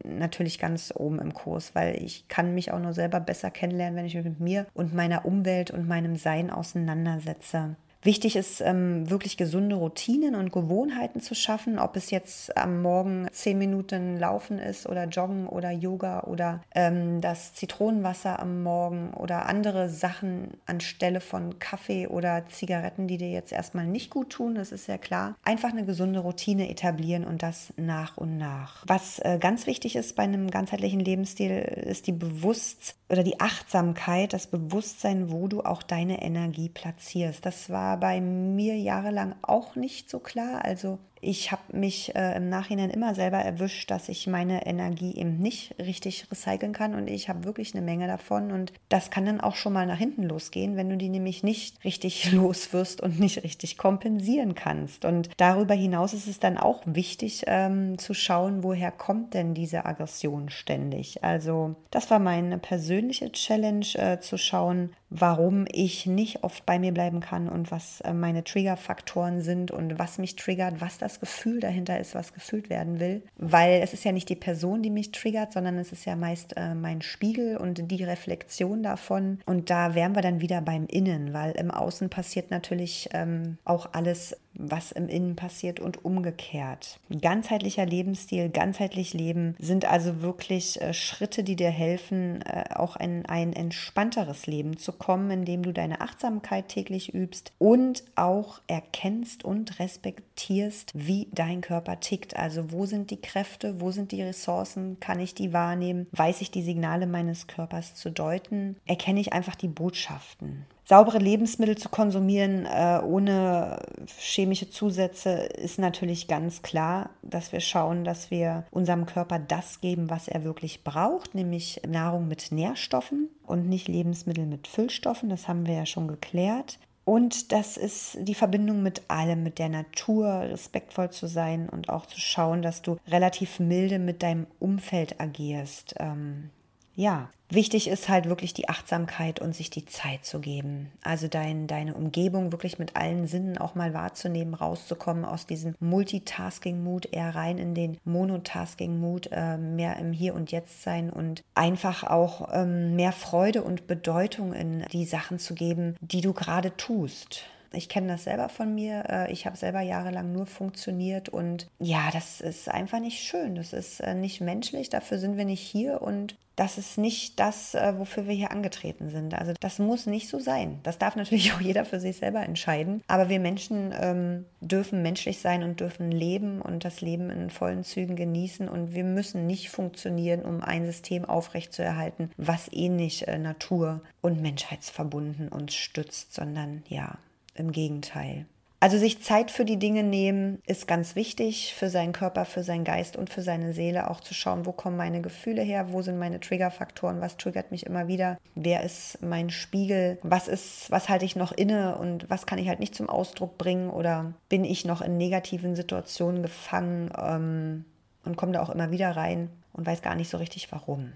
natürlich 0.03 0.59
ganz 0.59 0.93
oben 0.95 1.19
im 1.19 1.33
Kurs, 1.33 1.75
weil 1.75 1.95
ich 2.01 2.27
kann 2.27 2.53
mich 2.53 2.71
auch 2.71 2.79
nur 2.79 2.93
selber 2.93 3.19
besser 3.19 3.51
kennenlernen, 3.51 3.97
wenn 3.97 4.05
ich 4.05 4.15
mich 4.15 4.25
mit 4.25 4.39
mir 4.39 4.67
und 4.73 4.93
meiner 4.93 5.25
Umwelt 5.25 5.71
und 5.71 5.87
meinem 5.87 6.15
Sein 6.15 6.49
auseinandersetze. 6.49 7.75
Wichtig 8.07 8.37
ist 8.37 8.61
ähm, 8.61 9.09
wirklich 9.09 9.35
gesunde 9.35 9.75
Routinen 9.75 10.33
und 10.33 10.53
Gewohnheiten 10.53 11.19
zu 11.19 11.35
schaffen, 11.35 11.77
ob 11.77 11.97
es 11.97 12.09
jetzt 12.09 12.55
am 12.55 12.81
Morgen 12.81 13.27
zehn 13.33 13.57
Minuten 13.57 14.17
Laufen 14.17 14.59
ist 14.59 14.87
oder 14.87 15.03
Joggen 15.09 15.45
oder 15.45 15.71
Yoga 15.71 16.21
oder 16.21 16.63
ähm, 16.73 17.19
das 17.19 17.53
Zitronenwasser 17.53 18.39
am 18.39 18.63
Morgen 18.63 19.09
oder 19.13 19.47
andere 19.47 19.89
Sachen 19.89 20.51
anstelle 20.65 21.19
von 21.19 21.59
Kaffee 21.59 22.07
oder 22.07 22.45
Zigaretten, 22.47 23.09
die 23.09 23.17
dir 23.17 23.29
jetzt 23.29 23.51
erstmal 23.51 23.85
nicht 23.85 24.09
gut 24.09 24.29
tun, 24.29 24.55
das 24.55 24.71
ist 24.71 24.87
ja 24.87 24.97
klar. 24.97 25.35
Einfach 25.43 25.71
eine 25.71 25.83
gesunde 25.83 26.19
Routine 26.19 26.69
etablieren 26.69 27.25
und 27.25 27.43
das 27.43 27.73
nach 27.75 28.15
und 28.15 28.37
nach. 28.37 28.85
Was 28.87 29.19
äh, 29.19 29.37
ganz 29.37 29.67
wichtig 29.67 29.97
ist 29.97 30.15
bei 30.15 30.23
einem 30.23 30.49
ganzheitlichen 30.49 31.01
Lebensstil, 31.01 31.51
ist 31.51 32.07
die 32.07 32.13
Bewusst- 32.13 32.95
oder 33.09 33.23
die 33.23 33.41
Achtsamkeit, 33.41 34.31
das 34.31 34.47
Bewusstsein, 34.47 35.29
wo 35.29 35.49
du 35.49 35.61
auch 35.61 35.83
deine 35.83 36.21
Energie 36.21 36.69
platzierst. 36.69 37.45
Das 37.45 37.69
war 37.69 37.96
war 37.97 37.99
bei 37.99 38.21
mir 38.21 38.77
jahrelang 38.77 39.35
auch 39.41 39.75
nicht 39.75 40.09
so 40.09 40.19
klar. 40.19 40.63
Also 40.63 40.99
ich 41.21 41.51
habe 41.51 41.77
mich 41.77 42.15
äh, 42.15 42.35
im 42.37 42.49
Nachhinein 42.49 42.89
immer 42.89 43.15
selber 43.15 43.37
erwischt, 43.37 43.89
dass 43.91 44.09
ich 44.09 44.27
meine 44.27 44.65
Energie 44.65 45.15
eben 45.15 45.37
nicht 45.37 45.75
richtig 45.79 46.27
recyceln 46.31 46.73
kann 46.73 46.93
und 46.93 47.09
ich 47.09 47.29
habe 47.29 47.43
wirklich 47.43 47.73
eine 47.73 47.83
Menge 47.83 48.07
davon 48.07 48.51
und 48.51 48.73
das 48.89 49.09
kann 49.09 49.25
dann 49.25 49.41
auch 49.41 49.55
schon 49.55 49.73
mal 49.73 49.85
nach 49.85 49.97
hinten 49.97 50.23
losgehen, 50.23 50.75
wenn 50.75 50.89
du 50.89 50.97
die 50.97 51.09
nämlich 51.09 51.43
nicht 51.43 51.83
richtig 51.83 52.31
loswirst 52.31 53.01
und 53.01 53.19
nicht 53.19 53.43
richtig 53.43 53.77
kompensieren 53.77 54.55
kannst. 54.55 55.05
Und 55.05 55.29
darüber 55.37 55.73
hinaus 55.73 56.13
ist 56.13 56.27
es 56.27 56.39
dann 56.39 56.57
auch 56.57 56.81
wichtig 56.85 57.43
ähm, 57.47 57.97
zu 57.97 58.13
schauen, 58.13 58.63
woher 58.63 58.91
kommt 58.91 59.33
denn 59.33 59.53
diese 59.53 59.85
Aggression 59.85 60.49
ständig. 60.49 61.23
Also 61.23 61.75
das 61.91 62.09
war 62.11 62.19
meine 62.19 62.57
persönliche 62.57 63.31
Challenge, 63.31 63.85
äh, 63.95 64.19
zu 64.19 64.37
schauen, 64.37 64.91
warum 65.09 65.65
ich 65.71 66.05
nicht 66.05 66.43
oft 66.43 66.65
bei 66.65 66.79
mir 66.79 66.93
bleiben 66.93 67.21
kann 67.21 67.47
und 67.47 67.71
was 67.71 68.01
äh, 68.01 68.13
meine 68.13 68.43
Triggerfaktoren 68.43 69.41
sind 69.41 69.71
und 69.71 69.97
was 69.99 70.17
mich 70.17 70.35
triggert, 70.35 70.81
was 70.81 70.97
das 71.07 71.19
Gefühl 71.19 71.59
dahinter 71.59 71.99
ist, 71.99 72.15
was 72.15 72.33
gefühlt 72.33 72.69
werden 72.69 72.99
will. 72.99 73.23
Weil 73.37 73.81
es 73.81 73.93
ist 73.93 74.03
ja 74.03 74.11
nicht 74.11 74.29
die 74.29 74.35
Person, 74.35 74.83
die 74.83 74.89
mich 74.89 75.11
triggert, 75.11 75.53
sondern 75.53 75.77
es 75.77 75.91
ist 75.91 76.05
ja 76.05 76.15
meist 76.15 76.55
äh, 76.57 76.75
mein 76.75 77.01
Spiegel 77.01 77.57
und 77.57 77.89
die 77.89 78.03
Reflexion 78.03 78.83
davon. 78.83 79.39
Und 79.45 79.69
da 79.69 79.95
wären 79.95 80.15
wir 80.15 80.21
dann 80.21 80.41
wieder 80.41 80.61
beim 80.61 80.85
Innen, 80.87 81.33
weil 81.33 81.51
im 81.51 81.71
Außen 81.71 82.09
passiert 82.09 82.51
natürlich 82.51 83.09
ähm, 83.13 83.57
auch 83.63 83.93
alles 83.93 84.35
was 84.57 84.91
im 84.91 85.07
Innen 85.07 85.35
passiert 85.35 85.79
und 85.79 86.03
umgekehrt. 86.03 86.99
Ganzheitlicher 87.21 87.85
Lebensstil, 87.85 88.49
ganzheitlich 88.49 89.13
Leben 89.13 89.55
sind 89.59 89.85
also 89.85 90.21
wirklich 90.21 90.81
äh, 90.81 90.93
Schritte, 90.93 91.43
die 91.43 91.55
dir 91.55 91.69
helfen, 91.69 92.41
äh, 92.41 92.65
auch 92.73 92.95
in 92.95 93.25
ein 93.25 93.53
entspannteres 93.53 94.47
Leben 94.47 94.77
zu 94.77 94.91
kommen, 94.91 95.31
indem 95.31 95.63
du 95.63 95.71
deine 95.71 96.01
Achtsamkeit 96.01 96.69
täglich 96.69 97.13
übst 97.13 97.51
und 97.57 98.03
auch 98.15 98.61
erkennst 98.67 99.45
und 99.45 99.79
respektierst, 99.79 100.91
wie 100.95 101.27
dein 101.31 101.61
Körper 101.61 101.99
tickt. 101.99 102.35
Also 102.35 102.71
wo 102.71 102.85
sind 102.85 103.11
die 103.11 103.21
Kräfte, 103.21 103.79
wo 103.81 103.91
sind 103.91 104.11
die 104.11 104.23
Ressourcen, 104.23 104.99
kann 104.99 105.19
ich 105.19 105.33
die 105.33 105.53
wahrnehmen, 105.53 106.07
weiß 106.11 106.41
ich 106.41 106.51
die 106.51 106.63
Signale 106.63 107.07
meines 107.07 107.47
Körpers 107.47 107.95
zu 107.95 108.11
deuten, 108.11 108.77
erkenne 108.85 109.19
ich 109.19 109.33
einfach 109.33 109.55
die 109.55 109.67
Botschaften 109.67 110.65
saubere 110.87 111.17
Lebensmittel 111.17 111.77
zu 111.77 111.89
konsumieren 111.89 112.65
äh, 112.65 113.01
ohne 113.03 113.79
chemische 114.17 114.69
Zusätze 114.69 115.31
ist 115.31 115.79
natürlich 115.79 116.29
ganz 116.29 116.61
klar, 116.61 117.09
dass 117.23 117.51
wir 117.51 117.59
schauen, 117.59 118.05
dass 118.05 118.31
wir 118.31 118.63
unserem 118.71 119.05
Körper 119.05 119.37
das 119.37 119.81
geben, 119.81 120.09
was 120.09 120.29
er 120.29 120.45
wirklich 120.45 120.85
braucht, 120.85 121.35
nämlich 121.35 121.81
Nahrung 121.85 122.29
mit 122.29 122.53
Nährstoffen 122.53 123.27
und 123.45 123.67
nicht 123.67 123.89
Lebensmittel 123.89 124.45
mit 124.45 124.67
Füllstoffen. 124.67 125.29
Das 125.29 125.49
haben 125.49 125.67
wir 125.67 125.73
ja 125.73 125.85
schon 125.85 126.07
geklärt. 126.07 126.79
Und 127.03 127.51
das 127.51 127.77
ist 127.77 128.17
die 128.21 128.35
Verbindung 128.35 128.81
mit 128.83 129.09
allem, 129.09 129.43
mit 129.43 129.59
der 129.59 129.69
Natur, 129.69 130.27
respektvoll 130.41 131.09
zu 131.09 131.27
sein 131.27 131.69
und 131.69 131.89
auch 131.89 132.05
zu 132.05 132.19
schauen, 132.19 132.61
dass 132.61 132.81
du 132.81 132.97
relativ 133.07 133.59
milde 133.59 133.99
mit 133.99 134.23
deinem 134.23 134.47
Umfeld 134.59 135.19
agierst. 135.19 135.95
Ähm, 135.99 136.49
ja, 136.97 137.29
wichtig 137.49 137.87
ist 137.87 138.09
halt 138.09 138.27
wirklich 138.27 138.55
die 138.55 138.69
Achtsamkeit 138.69 139.39
und 139.39 139.55
sich 139.55 139.69
die 139.69 139.85
Zeit 139.85 140.25
zu 140.25 140.39
geben. 140.39 140.91
Also 141.03 141.27
dein, 141.27 141.67
deine 141.67 141.93
Umgebung 141.93 142.51
wirklich 142.51 142.79
mit 142.79 142.95
allen 142.95 143.27
Sinnen 143.27 143.59
auch 143.59 143.75
mal 143.75 143.93
wahrzunehmen, 143.93 144.55
rauszukommen 144.55 145.23
aus 145.23 145.45
diesem 145.45 145.75
Multitasking-Mut, 145.79 147.09
eher 147.11 147.35
rein 147.35 147.59
in 147.59 147.75
den 147.75 147.99
Monotasking-Mut, 148.03 149.29
äh, 149.31 149.57
mehr 149.57 149.97
im 149.97 150.11
Hier 150.11 150.33
und 150.33 150.51
Jetzt 150.51 150.81
sein 150.81 151.11
und 151.11 151.43
einfach 151.53 152.03
auch 152.03 152.49
ähm, 152.51 152.95
mehr 152.95 153.11
Freude 153.11 153.61
und 153.61 153.85
Bedeutung 153.85 154.53
in 154.53 154.83
die 154.91 155.05
Sachen 155.05 155.37
zu 155.37 155.53
geben, 155.53 155.95
die 156.01 156.21
du 156.21 156.33
gerade 156.33 156.75
tust. 156.77 157.43
Ich 157.73 157.89
kenne 157.89 158.07
das 158.07 158.23
selber 158.23 158.49
von 158.49 158.73
mir. 158.73 159.03
Äh, 159.09 159.31
ich 159.31 159.45
habe 159.45 159.57
selber 159.57 159.81
jahrelang 159.81 160.31
nur 160.31 160.45
funktioniert 160.45 161.29
und 161.29 161.69
ja, 161.79 162.09
das 162.11 162.41
ist 162.41 162.69
einfach 162.69 162.99
nicht 162.99 163.19
schön. 163.19 163.55
Das 163.55 163.73
ist 163.73 163.99
äh, 163.99 164.13
nicht 164.13 164.41
menschlich. 164.41 164.89
Dafür 164.89 165.19
sind 165.19 165.37
wir 165.37 165.45
nicht 165.45 165.61
hier 165.61 166.01
und 166.01 166.35
das 166.57 166.79
ist 166.79 166.97
nicht 166.97 167.39
das, 167.39 167.75
äh, 167.75 167.93
wofür 167.97 168.27
wir 168.27 168.33
hier 168.33 168.49
angetreten 168.51 169.09
sind. 169.09 169.35
Also 169.35 169.53
das 169.59 169.77
muss 169.77 170.07
nicht 170.07 170.27
so 170.27 170.39
sein. 170.39 170.79
Das 170.81 170.97
darf 170.97 171.15
natürlich 171.15 171.53
auch 171.53 171.61
jeder 171.61 171.85
für 171.85 171.99
sich 171.99 172.17
selber 172.17 172.41
entscheiden. 172.41 173.03
Aber 173.07 173.29
wir 173.29 173.39
Menschen 173.39 173.93
ähm, 173.97 174.45
dürfen 174.59 175.03
menschlich 175.03 175.39
sein 175.39 175.63
und 175.63 175.79
dürfen 175.79 176.11
leben 176.11 176.61
und 176.61 176.83
das 176.83 176.99
Leben 176.99 177.29
in 177.29 177.51
vollen 177.51 177.83
Zügen 177.83 178.15
genießen. 178.15 178.67
Und 178.67 178.95
wir 178.95 179.03
müssen 179.03 179.45
nicht 179.45 179.69
funktionieren, 179.69 180.41
um 180.41 180.63
ein 180.63 180.85
System 180.87 181.25
aufrechtzuerhalten, 181.25 182.31
was 182.37 182.73
eh 182.73 182.89
nicht 182.89 183.27
äh, 183.27 183.37
natur- 183.37 184.01
und 184.21 184.41
menschheitsverbunden 184.41 185.49
uns 185.49 185.75
stützt, 185.75 186.33
sondern 186.33 186.81
ja, 186.87 187.19
im 187.59 187.71
Gegenteil. 187.71 188.45
Also 188.79 188.99
sich 188.99 189.23
Zeit 189.23 189.49
für 189.49 189.65
die 189.65 189.79
Dinge 189.79 190.03
nehmen 190.03 190.61
ist 190.67 190.87
ganz 190.87 191.15
wichtig 191.15 191.73
für 191.73 191.89
seinen 191.89 192.13
Körper, 192.13 192.45
für 192.45 192.61
seinen 192.61 192.83
Geist 192.83 193.17
und 193.17 193.31
für 193.31 193.41
seine 193.41 193.73
Seele. 193.73 194.11
Auch 194.11 194.21
zu 194.21 194.35
schauen, 194.35 194.67
wo 194.67 194.71
kommen 194.71 194.97
meine 194.97 195.21
Gefühle 195.21 195.63
her, 195.63 195.91
wo 195.91 196.03
sind 196.03 196.19
meine 196.19 196.39
Triggerfaktoren, 196.39 197.19
was 197.19 197.37
triggert 197.37 197.71
mich 197.71 197.87
immer 197.87 198.07
wieder, 198.07 198.37
wer 198.53 198.83
ist 198.83 199.23
mein 199.23 199.49
Spiegel, 199.49 200.19
was 200.21 200.47
ist, 200.47 200.91
was 200.91 201.09
halte 201.09 201.25
ich 201.25 201.35
noch 201.35 201.51
inne 201.51 201.97
und 201.97 202.29
was 202.29 202.45
kann 202.45 202.59
ich 202.59 202.67
halt 202.67 202.79
nicht 202.79 202.93
zum 202.93 203.09
Ausdruck 203.09 203.57
bringen 203.57 203.89
oder 203.89 204.33
bin 204.47 204.63
ich 204.63 204.85
noch 204.85 205.01
in 205.01 205.17
negativen 205.17 205.75
Situationen 205.75 206.43
gefangen 206.43 207.09
ähm, 207.19 207.85
und 208.25 208.37
komme 208.37 208.51
da 208.51 208.61
auch 208.61 208.69
immer 208.69 208.91
wieder 208.91 209.09
rein 209.09 209.49
und 209.73 209.87
weiß 209.87 210.03
gar 210.03 210.13
nicht 210.13 210.29
so 210.29 210.37
richtig 210.37 210.71
warum. 210.71 211.13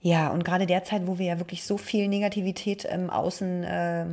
Ja, 0.00 0.28
und 0.28 0.44
gerade 0.44 0.66
derzeit, 0.66 1.06
wo 1.06 1.18
wir 1.18 1.26
ja 1.26 1.38
wirklich 1.38 1.64
so 1.64 1.78
viel 1.78 2.06
Negativität 2.08 2.84
im 2.84 3.08
Außen 3.08 3.64
äh, 3.64 4.06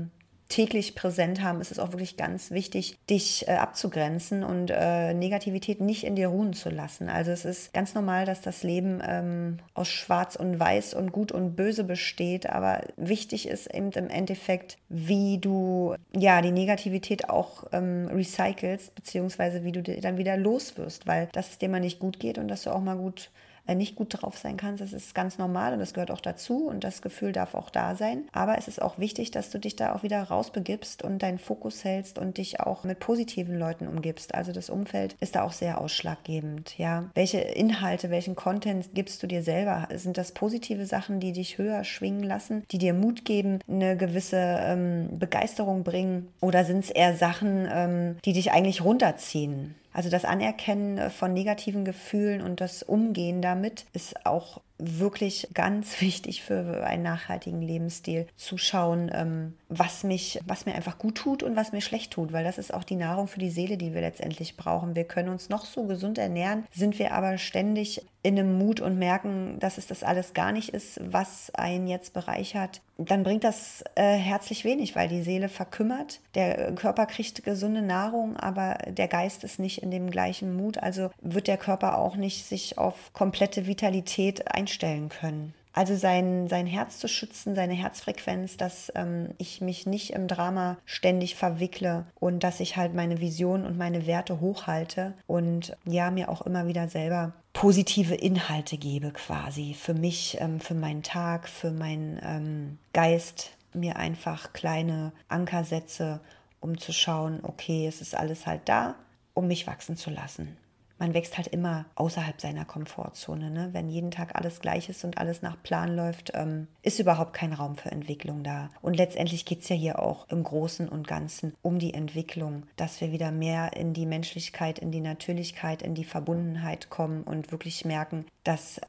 täglich 0.47 0.95
präsent 0.95 1.41
haben, 1.41 1.59
ist 1.59 1.71
es 1.71 1.79
auch 1.79 1.91
wirklich 1.91 2.17
ganz 2.17 2.51
wichtig, 2.51 2.97
dich 3.09 3.47
äh, 3.47 3.53
abzugrenzen 3.53 4.43
und 4.43 4.69
äh, 4.69 5.13
Negativität 5.13 5.81
nicht 5.81 6.03
in 6.03 6.15
dir 6.15 6.27
ruhen 6.27 6.53
zu 6.53 6.69
lassen. 6.69 7.09
Also 7.09 7.31
es 7.31 7.45
ist 7.45 7.73
ganz 7.73 7.95
normal, 7.95 8.25
dass 8.25 8.41
das 8.41 8.61
Leben 8.61 9.01
ähm, 9.05 9.57
aus 9.73 9.89
Schwarz 9.89 10.35
und 10.35 10.59
Weiß 10.59 10.93
und 10.93 11.11
Gut 11.11 11.31
und 11.31 11.55
Böse 11.55 11.83
besteht, 11.83 12.47
aber 12.47 12.81
wichtig 12.95 13.47
ist 13.47 13.73
eben 13.73 13.91
im 13.91 14.09
Endeffekt, 14.09 14.77
wie 14.87 15.39
du 15.39 15.95
ja 16.15 16.41
die 16.41 16.51
Negativität 16.51 17.29
auch 17.29 17.65
ähm, 17.71 18.07
recycelst, 18.13 18.93
beziehungsweise 18.93 19.63
wie 19.63 19.71
du 19.71 19.81
dann 19.81 20.17
wieder 20.17 20.37
loswirst, 20.37 21.07
weil 21.07 21.27
dass 21.31 21.51
es 21.51 21.57
dir 21.57 21.69
mal 21.69 21.79
nicht 21.79 21.99
gut 21.99 22.19
geht 22.19 22.37
und 22.37 22.47
dass 22.47 22.63
du 22.63 22.69
auch 22.69 22.81
mal 22.81 22.97
gut 22.97 23.31
nicht 23.73 23.95
gut 23.95 24.21
drauf 24.21 24.37
sein 24.37 24.57
kannst. 24.57 24.81
Das 24.81 24.93
ist 24.93 25.15
ganz 25.15 25.39
normal 25.39 25.73
und 25.73 25.79
das 25.79 25.93
gehört 25.93 26.11
auch 26.11 26.21
dazu 26.21 26.67
und 26.67 26.83
das 26.83 27.01
Gefühl 27.01 27.31
darf 27.31 27.55
auch 27.55 27.71
da 27.71 27.95
sein. 27.95 28.25
Aber 28.31 28.57
es 28.57 28.67
ist 28.67 28.81
auch 28.81 28.99
wichtig, 28.99 29.31
dass 29.31 29.49
du 29.49 29.57
dich 29.57 29.75
da 29.75 29.95
auch 29.95 30.03
wieder 30.03 30.21
rausbegibst 30.21 31.03
und 31.03 31.23
deinen 31.23 31.39
Fokus 31.39 31.83
hältst 31.83 32.19
und 32.19 32.37
dich 32.37 32.59
auch 32.59 32.83
mit 32.83 32.99
positiven 32.99 33.57
Leuten 33.57 33.87
umgibst. 33.87 34.35
Also 34.35 34.51
das 34.51 34.69
Umfeld 34.69 35.15
ist 35.19 35.35
da 35.35 35.43
auch 35.43 35.53
sehr 35.53 35.81
ausschlaggebend. 35.81 36.77
Ja, 36.77 37.09
welche 37.15 37.39
Inhalte, 37.39 38.11
welchen 38.11 38.35
Content 38.35 38.89
gibst 38.93 39.23
du 39.23 39.27
dir 39.27 39.41
selber? 39.41 39.87
Sind 39.95 40.17
das 40.17 40.33
positive 40.33 40.85
Sachen, 40.85 41.19
die 41.19 41.31
dich 41.31 41.57
höher 41.57 41.83
schwingen 41.83 42.23
lassen, 42.23 42.63
die 42.71 42.77
dir 42.77 42.93
Mut 42.93 43.25
geben, 43.25 43.59
eine 43.67 43.97
gewisse 43.97 44.37
ähm, 44.37 45.17
Begeisterung 45.17 45.83
bringen? 45.83 46.27
Oder 46.41 46.65
sind 46.65 46.83
es 46.83 46.91
eher 46.91 47.15
Sachen, 47.15 47.67
ähm, 47.71 48.17
die 48.25 48.33
dich 48.33 48.51
eigentlich 48.51 48.83
runterziehen? 48.83 49.75
Also 49.95 50.09
das 50.09 50.25
Anerkennen 50.25 50.97
äh, 50.97 51.09
von 51.09 51.33
negativen 51.33 51.85
Gefühlen 51.85 52.41
und 52.41 52.59
das 52.59 52.83
Umgehen 52.83 53.41
damit 53.41 53.85
ist 53.93 54.25
auch 54.25 54.59
wirklich 54.77 55.47
ganz 55.53 56.01
wichtig 56.01 56.43
für 56.43 56.85
einen 56.85 57.03
nachhaltigen 57.03 57.61
Lebensstil. 57.61 58.27
Zu 58.35 58.57
schauen, 58.57 59.09
ähm, 59.13 59.53
was 59.69 60.03
mich, 60.03 60.39
was 60.45 60.65
mir 60.65 60.75
einfach 60.75 60.97
gut 60.97 61.15
tut 61.15 61.43
und 61.43 61.55
was 61.55 61.71
mir 61.71 61.81
schlecht 61.81 62.11
tut, 62.11 62.33
weil 62.33 62.43
das 62.43 62.57
ist 62.57 62.73
auch 62.73 62.83
die 62.83 62.95
Nahrung 62.95 63.27
für 63.27 63.39
die 63.39 63.49
Seele, 63.49 63.77
die 63.77 63.93
wir 63.93 64.01
letztendlich 64.01 64.57
brauchen. 64.57 64.95
Wir 64.95 65.05
können 65.05 65.29
uns 65.29 65.49
noch 65.49 65.65
so 65.65 65.85
gesund 65.85 66.17
ernähren, 66.17 66.65
sind 66.71 66.99
wir 66.99 67.13
aber 67.13 67.37
ständig 67.37 68.05
in 68.21 68.39
einem 68.39 68.57
Mut 68.57 68.79
und 68.79 68.97
merken, 68.97 69.57
dass 69.59 69.77
es 69.77 69.85
das 69.85 70.03
alles 70.03 70.33
gar 70.33 70.51
nicht 70.51 70.69
ist, 70.69 70.99
was 71.03 71.53
einen 71.53 71.87
jetzt 71.87 72.13
bereichert, 72.13 72.81
dann 72.97 73.21
bringt 73.21 73.43
das 73.43 73.83
äh, 73.93 74.15
herzlich 74.15 74.65
wenig, 74.65 74.95
weil 74.95 75.07
die 75.07 75.21
Seele 75.21 75.47
verkümmert, 75.47 76.21
der 76.33 76.73
Körper 76.73 77.05
kriegt 77.05 77.43
gesunde 77.43 77.83
Nahrung, 77.83 78.35
aber 78.35 78.79
der 78.87 79.07
Geist 79.07 79.43
ist 79.43 79.59
nicht 79.59 79.83
in 79.83 79.91
dem 79.91 80.09
gleichen 80.09 80.55
Mut, 80.55 80.79
also 80.79 81.11
wird 81.21 81.47
der 81.47 81.57
Körper 81.57 81.99
auch 81.99 82.15
nicht 82.15 82.45
sich 82.45 82.79
auf 82.79 83.13
komplette 83.13 83.67
Vitalität 83.67 84.51
ein 84.51 84.65
einstellen 84.65 85.09
können. 85.09 85.53
Also 85.75 85.93
sein, 85.97 86.47
sein 86.47 86.67
Herz 86.67 86.99
zu 86.99 87.09
schützen, 87.09 87.53
seine 87.53 87.73
Herzfrequenz, 87.73 88.55
dass 88.55 88.93
ähm, 88.95 89.31
ich 89.37 89.59
mich 89.59 89.85
nicht 89.85 90.13
im 90.13 90.29
Drama 90.29 90.77
ständig 90.85 91.35
verwickle 91.35 92.05
und 92.17 92.45
dass 92.45 92.61
ich 92.61 92.77
halt 92.77 92.93
meine 92.93 93.19
Vision 93.19 93.65
und 93.65 93.77
meine 93.77 94.07
Werte 94.07 94.39
hochhalte 94.39 95.13
und 95.27 95.75
ja, 95.83 96.11
mir 96.11 96.29
auch 96.29 96.43
immer 96.43 96.67
wieder 96.67 96.87
selber 96.87 97.33
positive 97.51 98.15
Inhalte 98.15 98.77
gebe 98.77 99.11
quasi 99.11 99.73
für 99.73 99.93
mich, 99.93 100.37
ähm, 100.39 100.61
für 100.61 100.75
meinen 100.75 101.03
Tag, 101.03 101.49
für 101.49 101.71
meinen 101.71 102.21
ähm, 102.23 102.77
Geist, 102.93 103.51
mir 103.73 103.97
einfach 103.97 104.53
kleine 104.53 105.11
Anker 105.27 105.65
setze, 105.65 106.21
um 106.61 106.77
zu 106.77 106.93
schauen, 106.93 107.41
okay, 107.43 107.85
es 107.85 107.99
ist 107.99 108.15
alles 108.15 108.47
halt 108.47 108.61
da, 108.63 108.95
um 109.33 109.49
mich 109.49 109.67
wachsen 109.67 109.97
zu 109.97 110.09
lassen 110.09 110.55
man 110.97 111.13
wächst 111.13 111.37
halt 111.37 111.47
immer 111.47 111.85
außerhalb 111.95 112.39
seiner 112.39 112.65
Komfortzone. 112.65 113.49
Ne? 113.51 113.69
Wenn 113.73 113.89
jeden 113.89 114.11
Tag 114.11 114.35
alles 114.35 114.59
gleich 114.59 114.89
ist 114.89 115.03
und 115.03 115.17
alles 115.17 115.41
nach 115.41 115.61
Plan 115.61 115.95
läuft, 115.95 116.31
ähm, 116.33 116.67
ist 116.81 116.99
überhaupt 116.99 117.33
kein 117.33 117.53
Raum 117.53 117.75
für 117.75 117.91
Entwicklung 117.91 118.43
da. 118.43 118.69
Und 118.81 118.95
letztendlich 118.95 119.45
geht 119.45 119.61
es 119.61 119.69
ja 119.69 119.75
hier 119.75 119.99
auch 119.99 120.27
im 120.29 120.43
Großen 120.43 120.87
und 120.87 121.07
Ganzen 121.07 121.53
um 121.61 121.79
die 121.79 121.93
Entwicklung, 121.93 122.63
dass 122.75 123.01
wir 123.01 123.11
wieder 123.11 123.31
mehr 123.31 123.75
in 123.75 123.93
die 123.93 124.05
Menschlichkeit, 124.05 124.79
in 124.79 124.91
die 124.91 125.01
Natürlichkeit, 125.01 125.81
in 125.81 125.95
die 125.95 126.05
Verbundenheit 126.05 126.89
kommen 126.89 127.23
und 127.23 127.51
wirklich 127.51 127.85
merken, 127.85 128.25
dass 128.43 128.79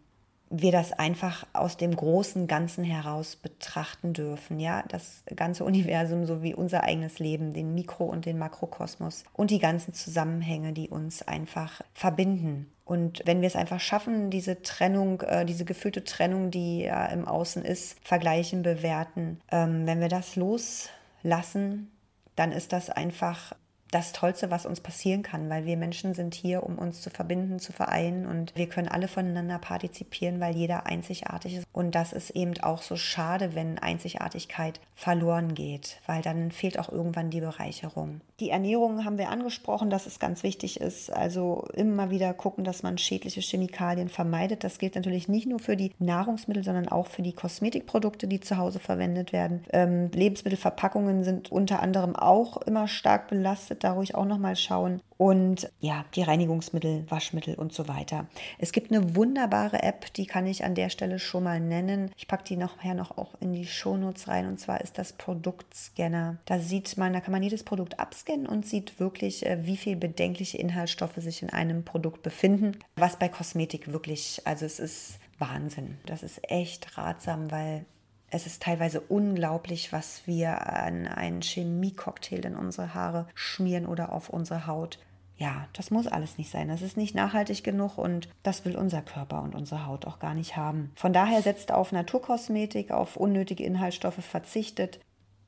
wir 0.49 0.71
das 0.71 0.93
einfach 0.93 1.47
aus 1.53 1.77
dem 1.77 1.95
großen 1.95 2.47
Ganzen 2.47 2.85
heraus 2.85 3.37
betrachten 3.37 4.13
dürfen, 4.13 4.61
ja, 4.61 4.85
das 4.89 5.23
ganze 5.35 5.65
Universum 5.65 6.25
sowie 6.25 6.55
unser 6.55 6.85
eigenes 6.85 7.19
Leben, 7.19 7.53
den 7.53 7.75
Mikro- 7.75 8.05
und 8.05 8.27
den 8.27 8.39
Makrokosmos 8.39 9.25
und 9.33 9.51
die 9.51 9.59
ganzen 9.59 9.93
Zusammenhänge, 9.93 10.73
die 10.73 10.89
uns 10.89 11.23
einfach 11.23 11.83
verbinden. 11.95 12.71
Und 12.85 13.23
wenn 13.25 13.41
wir 13.41 13.49
es 13.49 13.57
einfach 13.57 13.81
schaffen, 13.81 14.31
diese 14.31 14.63
Trennung, 14.63 15.21
äh, 15.23 15.45
diese 15.45 15.65
gefühlte 15.65 16.05
Trennung, 16.05 16.53
die 16.53 16.83
ja 16.83 17.07
im 17.07 17.27
Außen 17.27 17.65
ist, 17.65 17.99
vergleichen, 18.07 18.63
bewerten, 18.63 19.41
ähm, 19.51 19.87
wenn 19.87 20.01
wir 20.01 20.09
das 20.09 20.37
loslassen, 20.37 21.91
dann 22.37 22.53
ist 22.53 22.73
das 22.73 22.89
einfach 22.89 23.55
das 23.91 24.13
Tollste, 24.13 24.51
was 24.51 24.67
uns 24.67 24.81
passieren 24.81 25.23
kann, 25.23 25.49
weil 25.49 25.65
wir 25.65 25.77
Menschen 25.77 26.15
sind 26.15 26.35
hier, 26.35 26.63
um 26.65 26.79
uns 26.79 27.03
zu 27.03 27.11
verbinden, 27.11 27.59
zu 27.59 27.73
vereinen 27.73 28.27
und 28.27 28.53
wir 28.57 28.69
können 28.69 28.89
alle 28.89 29.09
voneinander 29.09 29.59
partizipieren, 29.59 30.41
weil 30.41 30.57
jeder 30.57 30.87
einzigartig 30.87 31.57
ist. 31.57 31.67
Und 31.73 31.95
das 31.95 32.13
ist 32.13 32.31
eben 32.31 32.59
auch 32.61 32.83
so 32.83 32.97
schade, 32.97 33.55
wenn 33.55 33.79
Einzigartigkeit 33.79 34.81
verloren 34.95 35.55
geht, 35.55 36.01
weil 36.07 36.23
dann 36.23 36.51
fehlt 36.51 36.79
auch 36.79 36.91
irgendwann 36.91 37.31
die 37.31 37.41
Bereicherung. 37.41 38.21
Die 38.39 38.51
Ernährung 38.51 39.07
haben 39.07 39.17
wir 39.17 39.31
angesprochen, 39.31 39.89
dass 39.89 40.07
es 40.07 40.19
ganz 40.19 40.43
wichtig 40.43 40.79
ist. 40.79 41.11
Also 41.11 41.67
immer 41.73 42.11
wieder 42.11 42.35
gucken, 42.35 42.65
dass 42.65 42.83
man 42.83 42.99
schädliche 42.99 43.41
Chemikalien 43.41 44.11
vermeidet. 44.11 44.63
Das 44.63 44.79
gilt 44.79 44.95
natürlich 44.95 45.27
nicht 45.27 45.47
nur 45.47 45.59
für 45.59 45.75
die 45.75 45.93
Nahrungsmittel, 45.99 46.63
sondern 46.63 46.89
auch 46.89 47.07
für 47.07 47.23
die 47.23 47.33
Kosmetikprodukte, 47.33 48.29
die 48.29 48.41
zu 48.41 48.59
Hause 48.59 48.79
verwendet 48.79 49.33
werden. 49.33 49.65
Ähm, 49.73 50.11
Lebensmittelverpackungen 50.13 51.25
sind 51.25 51.51
unter 51.51 51.81
anderem 51.81 52.15
auch 52.15 52.59
immer 52.59 52.89
stark 52.89 53.29
belastet. 53.29 53.85
Da 53.85 53.93
ruhig 53.93 54.15
auch 54.15 54.27
nochmal 54.27 54.57
schauen 54.57 55.01
und 55.19 55.71
ja, 55.81 56.05
die 56.15 56.23
Reinigungsmittel, 56.23 57.05
Waschmittel 57.09 57.55
und 57.55 57.73
so 57.73 57.89
weiter. 57.89 58.27
Es 58.59 58.73
gibt 58.73 58.93
eine 58.93 59.15
wunderbare 59.17 59.83
App, 59.83 60.13
die 60.15 60.27
kann 60.27 60.47
ich 60.47 60.65
an 60.65 60.75
der 60.75 60.91
Stelle 60.91 61.19
schon 61.19 61.45
mal 61.45 61.61
nennen. 61.61 62.11
Ich 62.17 62.29
packe 62.29 62.45
die 62.45 62.57
nachher 62.57 62.95
noch 62.95 63.17
auch 63.17 63.35
in 63.41 63.53
die 63.53 63.67
Shownotes 63.67 64.29
rein 64.29 64.47
und 64.47 64.61
zwar 64.61 64.81
ist 64.81 64.99
das 64.99 65.15
Produktscanner. 65.15 66.37
Da 66.45 66.59
sieht 66.59 66.97
man, 66.99 67.13
da 67.13 67.21
kann 67.21 67.33
man 67.33 67.43
jedes 67.43 67.65
Produkt 67.65 67.99
abscannen 67.99 68.47
und 68.47 68.67
sieht 68.67 69.01
wirklich, 69.01 69.47
äh, 69.47 69.67
wie 69.67 69.77
viel 69.77 69.97
bedenkliche 69.97 70.59
Inhaltsstoffe 70.59 71.17
sich 71.17 71.43
in 71.43 71.51
einem 71.51 71.85
Produkt 71.85 72.23
befinden. 72.23 72.79
Was 72.97 73.19
bei 73.19 73.29
Kosmetik 73.29 73.93
wirklich, 73.93 74.43
also 74.45 74.67
es 74.67 74.79
ist 74.79 75.19
Wahnsinn. 75.39 75.99
Das 76.07 76.23
ist 76.23 76.41
echt 76.51 76.97
ratsam, 76.99 77.51
weil 77.51 77.85
es 78.31 78.47
ist 78.47 78.63
teilweise 78.63 79.01
unglaublich, 79.01 79.93
was 79.93 80.27
wir 80.27 80.73
an 80.73 81.07
einen 81.07 81.43
Chemiecocktail 81.43 82.45
in 82.45 82.57
unsere 82.57 82.93
Haare 82.93 83.29
schmieren 83.35 83.87
oder 83.87 84.13
auf 84.13 84.31
unsere 84.31 84.67
Haut. 84.67 84.99
Ja, 85.39 85.69
das 85.75 85.91
muss 85.91 86.07
alles 86.07 86.39
nicht 86.39 86.51
sein. 86.51 86.69
Das 86.69 86.81
ist 86.81 86.97
nicht 86.97 87.15
nachhaltig 87.15 87.63
genug 87.63 87.99
und 87.99 88.29
das 88.43 88.65
will 88.65 88.77
unser 88.77 89.03
Körper 89.03 89.43
und 89.43 89.55
unsere 89.55 89.87
Haut 89.87 90.07
auch 90.07 90.19
gar 90.19 90.35
nicht 90.35 90.57
haben. 90.57 90.93
Von 90.97 91.13
daher 91.13 91.43
setzt 91.43 91.73
auf 91.73 91.93
Naturkosmetik, 91.93 92.91
auf 92.91 93.17
unnötige 93.17 93.65
Inhaltsstoffe 93.65 94.25
verzichtet. 94.25 94.99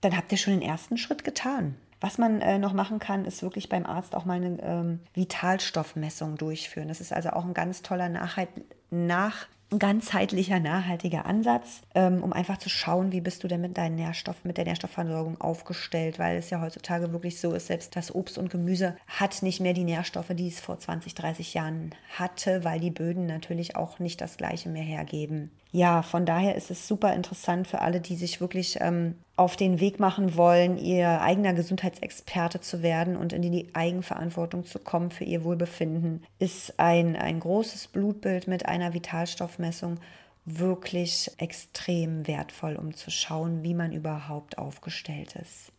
Dann 0.02 0.16
habt 0.16 0.30
ihr 0.30 0.38
schon 0.38 0.52
den 0.52 0.62
ersten 0.62 0.99
Schritt 0.99 1.25
getan. 1.25 1.76
Was 2.00 2.18
man 2.18 2.40
äh, 2.42 2.59
noch 2.59 2.75
machen 2.75 2.99
kann, 2.99 3.25
ist 3.25 3.42
wirklich 3.42 3.68
beim 3.68 3.85
Arzt 3.85 4.14
auch 4.14 4.25
mal 4.25 4.35
eine 4.35 4.61
ähm, 4.62 5.00
Vitalstoffmessung 5.14 6.37
durchführen. 6.37 6.88
Das 6.88 7.00
ist 7.00 7.12
also 7.12 7.30
auch 7.30 7.45
ein 7.45 7.54
ganz 7.54 7.83
toller 7.83 8.09
Nachhalt, 8.09 8.50
nach 8.90 9.49
ganzheitlicher, 9.77 10.61
nachhaltiger 10.61 11.27
Ansatz, 11.27 11.83
ähm, 11.95 12.23
um 12.23 12.33
einfach 12.33 12.59
zu 12.59 12.71
schauen, 12.71 13.13
wie 13.13 13.21
bist 13.21 13.45
du 13.45 13.49
denn 13.49 13.61
mit 13.61 13.77
deinen 13.77 13.97
Nährstoffen, 13.97 14.49
mit 14.49 14.57
der 14.57 14.65
Nährstoffversorgung 14.65 15.41
aufgestellt, 15.41 16.19
weil 16.19 16.39
es 16.39 16.51
ja 16.51 16.61
heutzutage 16.61 17.13
wirklich 17.13 17.39
so 17.39 17.53
ist, 17.53 17.67
selbst 17.67 17.95
das 17.95 18.15
Obst 18.15 18.39
und 18.39 18.51
Gemüse 18.51 18.97
hat 19.07 19.43
nicht 19.43 19.61
mehr 19.61 19.75
die 19.75 19.85
Nährstoffe, 19.85 20.31
die 20.31 20.49
es 20.49 20.61
vor 20.61 20.79
20, 20.79 21.15
30 21.15 21.55
Jahren 21.55 21.95
hatte, 22.17 22.65
weil 22.65 22.81
die 22.81 22.91
Böden 22.91 23.27
natürlich 23.27 23.77
auch 23.77 23.99
nicht 23.99 24.21
das 24.21 24.39
gleiche 24.39 24.71
mehr 24.71 24.83
hergeben. 24.83 25.51
Ja, 25.71 26.03
von 26.03 26.25
daher 26.25 26.55
ist 26.55 26.71
es 26.71 26.89
super 26.89 27.13
interessant 27.13 27.69
für 27.69 27.83
alle, 27.83 28.01
die 28.01 28.17
sich 28.17 28.41
wirklich 28.41 28.79
ähm, 28.81 29.17
auf 29.37 29.55
den 29.55 29.81
Weg 29.81 30.01
machen 30.01 30.35
wollen, 30.35 30.79
ihr 30.79 31.21
eigener 31.21 31.53
Gesundheitsexperte 31.53 32.61
zu 32.61 32.83
werden 32.83 33.17
und 33.17 33.35
in 33.35 33.43
die 33.43 33.69
Eigenverantwortung 33.75 34.65
zu 34.65 34.79
kommen 34.79 35.11
für 35.11 35.25
ihr 35.25 35.45
Wohlbefinden, 35.45 36.25
ist 36.39 36.81
ein, 36.81 37.17
ein 37.17 37.41
großes 37.41 37.89
Blutbild 37.89 38.49
mit 38.49 38.67
einer 38.67 38.95
Vitalstoffmessung 38.95 40.01
wirklich 40.47 41.31
extrem 41.37 42.27
wertvoll, 42.27 42.77
um 42.77 42.95
zu 42.95 43.11
schauen, 43.11 43.63
wie 43.63 43.75
man 43.75 43.93
überhaupt 43.93 44.57
aufgestellt 44.57 45.37
ist. 45.37 45.71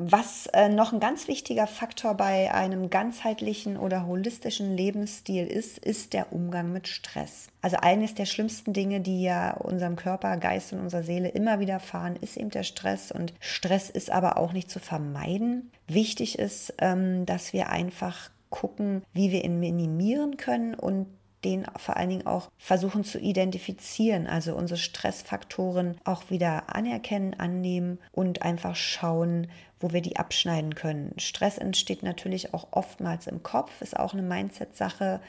Was 0.00 0.46
äh, 0.52 0.68
noch 0.68 0.92
ein 0.92 1.00
ganz 1.00 1.26
wichtiger 1.26 1.66
Faktor 1.66 2.14
bei 2.14 2.54
einem 2.54 2.88
ganzheitlichen 2.88 3.76
oder 3.76 4.06
holistischen 4.06 4.76
Lebensstil 4.76 5.44
ist, 5.44 5.78
ist 5.78 6.12
der 6.12 6.32
Umgang 6.32 6.72
mit 6.72 6.86
Stress. 6.86 7.48
Also 7.62 7.78
eines 7.78 8.14
der 8.14 8.24
schlimmsten 8.24 8.72
Dinge, 8.72 9.00
die 9.00 9.24
ja 9.24 9.54
unserem 9.54 9.96
Körper, 9.96 10.36
Geist 10.36 10.72
und 10.72 10.78
unserer 10.78 11.02
Seele 11.02 11.30
immer 11.30 11.58
wieder 11.58 11.80
fahren, 11.80 12.14
ist 12.20 12.36
eben 12.36 12.50
der 12.50 12.62
Stress. 12.62 13.10
Und 13.10 13.34
Stress 13.40 13.90
ist 13.90 14.10
aber 14.10 14.36
auch 14.36 14.52
nicht 14.52 14.70
zu 14.70 14.78
vermeiden. 14.78 15.72
Wichtig 15.88 16.38
ist, 16.38 16.74
ähm, 16.78 17.26
dass 17.26 17.52
wir 17.52 17.68
einfach 17.68 18.30
gucken, 18.50 19.02
wie 19.12 19.32
wir 19.32 19.44
ihn 19.44 19.58
minimieren 19.58 20.36
können 20.36 20.74
und 20.74 21.06
den 21.44 21.66
vor 21.76 21.96
allen 21.96 22.10
Dingen 22.10 22.26
auch 22.26 22.50
versuchen 22.58 23.04
zu 23.04 23.18
identifizieren, 23.18 24.26
also 24.26 24.54
unsere 24.54 24.78
Stressfaktoren 24.78 25.96
auch 26.04 26.30
wieder 26.30 26.74
anerkennen, 26.74 27.34
annehmen 27.34 27.98
und 28.12 28.42
einfach 28.42 28.76
schauen, 28.76 29.48
wo 29.80 29.92
wir 29.92 30.00
die 30.00 30.16
abschneiden 30.16 30.74
können. 30.74 31.14
Stress 31.18 31.58
entsteht 31.58 32.02
natürlich 32.02 32.54
auch 32.54 32.68
oftmals 32.72 33.26
im 33.26 33.42
Kopf, 33.42 33.80
ist 33.80 33.96
auch 33.96 34.12
eine 34.12 34.22
Mindset-Sache, 34.22 35.20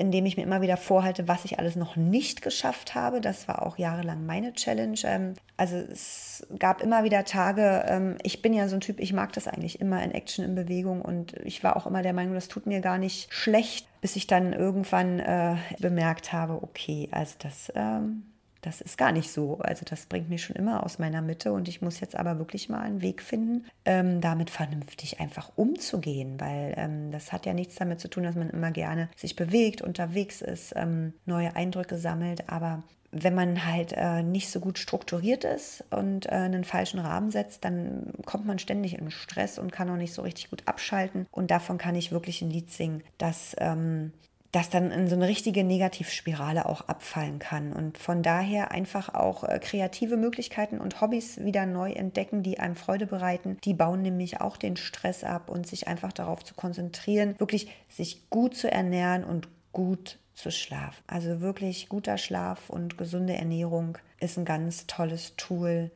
indem 0.00 0.26
ich 0.26 0.36
mir 0.36 0.42
immer 0.42 0.62
wieder 0.62 0.76
vorhalte, 0.76 1.28
was 1.28 1.44
ich 1.44 1.58
alles 1.58 1.76
noch 1.76 1.96
nicht 1.96 2.42
geschafft 2.42 2.94
habe. 2.94 3.20
Das 3.20 3.46
war 3.46 3.64
auch 3.64 3.78
jahrelang 3.78 4.26
meine 4.26 4.52
Challenge. 4.52 4.98
Ähm, 5.04 5.34
also 5.56 5.76
es 5.76 6.46
gab 6.58 6.82
immer 6.82 7.04
wieder 7.04 7.24
Tage, 7.24 7.84
ähm, 7.86 8.16
ich 8.22 8.42
bin 8.42 8.52
ja 8.52 8.68
so 8.68 8.76
ein 8.76 8.80
Typ, 8.80 8.98
ich 8.98 9.12
mag 9.12 9.32
das 9.32 9.46
eigentlich 9.46 9.80
immer 9.80 10.02
in 10.02 10.10
Action, 10.10 10.44
in 10.44 10.54
Bewegung 10.54 11.02
und 11.02 11.34
ich 11.44 11.62
war 11.62 11.76
auch 11.76 11.86
immer 11.86 12.02
der 12.02 12.12
Meinung, 12.12 12.34
das 12.34 12.48
tut 12.48 12.66
mir 12.66 12.80
gar 12.80 12.98
nicht 12.98 13.32
schlecht, 13.32 13.86
bis 14.00 14.16
ich 14.16 14.26
dann 14.26 14.52
irgendwann 14.52 15.20
äh, 15.20 15.56
bemerkt 15.78 16.32
habe, 16.32 16.62
okay, 16.62 17.08
also 17.12 17.34
das 17.38 17.72
ähm, 17.74 18.24
das 18.62 18.80
ist 18.80 18.98
gar 18.98 19.12
nicht 19.12 19.30
so. 19.30 19.58
Also 19.58 19.84
das 19.88 20.06
bringt 20.06 20.28
mich 20.28 20.44
schon 20.44 20.56
immer 20.56 20.84
aus 20.84 20.98
meiner 20.98 21.22
Mitte 21.22 21.52
und 21.52 21.68
ich 21.68 21.82
muss 21.82 22.00
jetzt 22.00 22.16
aber 22.16 22.38
wirklich 22.38 22.68
mal 22.68 22.80
einen 22.80 23.02
Weg 23.02 23.22
finden, 23.22 23.66
ähm, 23.84 24.20
damit 24.20 24.50
vernünftig 24.50 25.20
einfach 25.20 25.52
umzugehen, 25.56 26.40
weil 26.40 26.74
ähm, 26.76 27.10
das 27.10 27.32
hat 27.32 27.46
ja 27.46 27.54
nichts 27.54 27.76
damit 27.76 28.00
zu 28.00 28.08
tun, 28.08 28.24
dass 28.24 28.34
man 28.34 28.50
immer 28.50 28.70
gerne 28.70 29.08
sich 29.16 29.36
bewegt, 29.36 29.82
unterwegs 29.82 30.42
ist, 30.42 30.72
ähm, 30.76 31.14
neue 31.26 31.56
Eindrücke 31.56 31.98
sammelt, 31.98 32.48
aber 32.48 32.82
wenn 33.12 33.34
man 33.34 33.66
halt 33.66 33.92
äh, 33.96 34.22
nicht 34.22 34.50
so 34.50 34.60
gut 34.60 34.78
strukturiert 34.78 35.44
ist 35.44 35.84
und 35.90 36.26
äh, 36.26 36.30
einen 36.30 36.64
falschen 36.64 37.00
Rahmen 37.00 37.30
setzt, 37.30 37.64
dann 37.64 38.12
kommt 38.24 38.46
man 38.46 38.58
ständig 38.58 38.96
in 38.96 39.10
Stress 39.10 39.58
und 39.58 39.72
kann 39.72 39.90
auch 39.90 39.96
nicht 39.96 40.14
so 40.14 40.22
richtig 40.22 40.50
gut 40.50 40.62
abschalten. 40.66 41.26
Und 41.32 41.50
davon 41.50 41.76
kann 41.76 41.96
ich 41.96 42.12
wirklich 42.12 42.40
ein 42.42 42.50
Lied 42.50 42.70
singen, 42.70 43.02
dass 43.18 43.56
ähm, 43.58 44.12
das 44.52 44.68
dann 44.68 44.90
in 44.90 45.08
so 45.08 45.14
eine 45.14 45.28
richtige 45.28 45.62
Negativspirale 45.62 46.66
auch 46.66 46.82
abfallen 46.82 47.38
kann. 47.38 47.72
Und 47.72 47.98
von 47.98 48.22
daher 48.22 48.72
einfach 48.72 49.14
auch 49.14 49.44
äh, 49.44 49.58
kreative 49.60 50.16
Möglichkeiten 50.16 50.80
und 50.80 51.00
Hobbys 51.00 51.38
wieder 51.44 51.66
neu 51.66 51.92
entdecken, 51.92 52.42
die 52.42 52.58
einem 52.58 52.74
Freude 52.74 53.06
bereiten. 53.06 53.58
Die 53.64 53.74
bauen 53.74 54.02
nämlich 54.02 54.40
auch 54.40 54.56
den 54.56 54.76
Stress 54.76 55.22
ab 55.22 55.50
und 55.50 55.66
sich 55.66 55.86
einfach 55.86 56.12
darauf 56.12 56.44
zu 56.44 56.54
konzentrieren, 56.54 57.38
wirklich 57.38 57.68
sich 57.88 58.28
gut 58.30 58.56
zu 58.56 58.70
ernähren 58.70 59.24
und 59.24 59.48
gut 59.72 60.18
zu 60.34 60.50
schlafen. 60.50 61.02
Also 61.06 61.40
wirklich 61.40 61.88
guter 61.88 62.18
Schlaf 62.18 62.70
und 62.70 62.98
gesunde 62.98 63.34
Ernährung 63.34 63.98
ist 64.18 64.36
ein 64.36 64.44
ganz 64.44 64.86
tolles 64.86 65.36
Tool, 65.36 65.90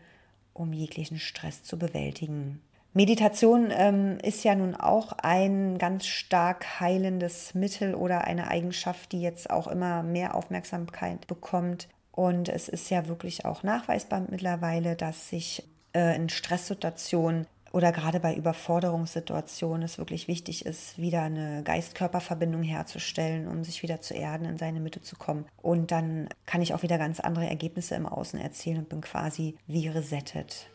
um 0.52 0.73
jeglichen 0.73 1.18
Stress 1.18 1.64
zu 1.64 1.78
bewältigen. 1.78 2.61
Meditation 2.96 3.73
ähm, 3.73 4.19
ist 4.23 4.45
ja 4.45 4.54
nun 4.54 4.76
auch 4.76 5.12
ein 5.19 5.78
ganz 5.78 6.06
stark 6.06 6.78
heilendes 6.78 7.52
Mittel 7.52 7.97
oder 7.97 8.23
eine 8.23 8.47
Eigenschaft, 8.47 9.10
die 9.10 9.21
jetzt 9.21 9.50
auch 9.50 9.66
immer 9.66 10.04
mehr 10.04 10.36
Aufmerksamkeit 10.36 11.26
bekommt. 11.26 11.88
Und 12.12 12.49
es 12.49 12.69
ist 12.69 12.90
ja 12.90 13.08
wirklich 13.08 13.45
auch 13.45 13.64
nachweisbar 13.64 14.23
mittlerweile, 14.30 14.95
dass 14.95 15.28
sich 15.28 15.64
äh, 15.92 16.14
in 16.14 16.28
Stresssituationen 16.28 17.49
oder 17.73 17.90
gerade 17.90 18.21
bei 18.21 18.32
Überforderungssituationen 18.32 19.82
es 19.82 19.99
wirklich 19.99 20.28
wichtig 20.28 20.64
ist, 20.64 20.97
wieder 20.97 21.23
eine 21.23 21.64
Geist-Körper-Verbindung 21.64 22.62
herzustellen, 22.62 23.49
um 23.49 23.64
sich 23.64 23.82
wieder 23.82 24.00
zu 24.00 24.14
erden, 24.14 24.45
in 24.45 24.58
seine 24.58 24.78
Mitte 24.78 25.02
zu 25.02 25.16
kommen. 25.16 25.47
Und 25.60 25.90
dann 25.90 26.28
kann 26.47 26.62
ich 26.62 26.73
auch 26.73 26.84
wieder 26.84 26.99
ganz 26.99 27.19
andere 27.19 27.49
Ergebnisse 27.49 27.97
im 27.97 28.06
Außen 28.06 28.38
erzielen 28.38 28.78
und 28.78 28.88
bin 28.88 29.00
quasi 29.00 29.56
wie 29.66 29.88
resettet. 29.88 30.69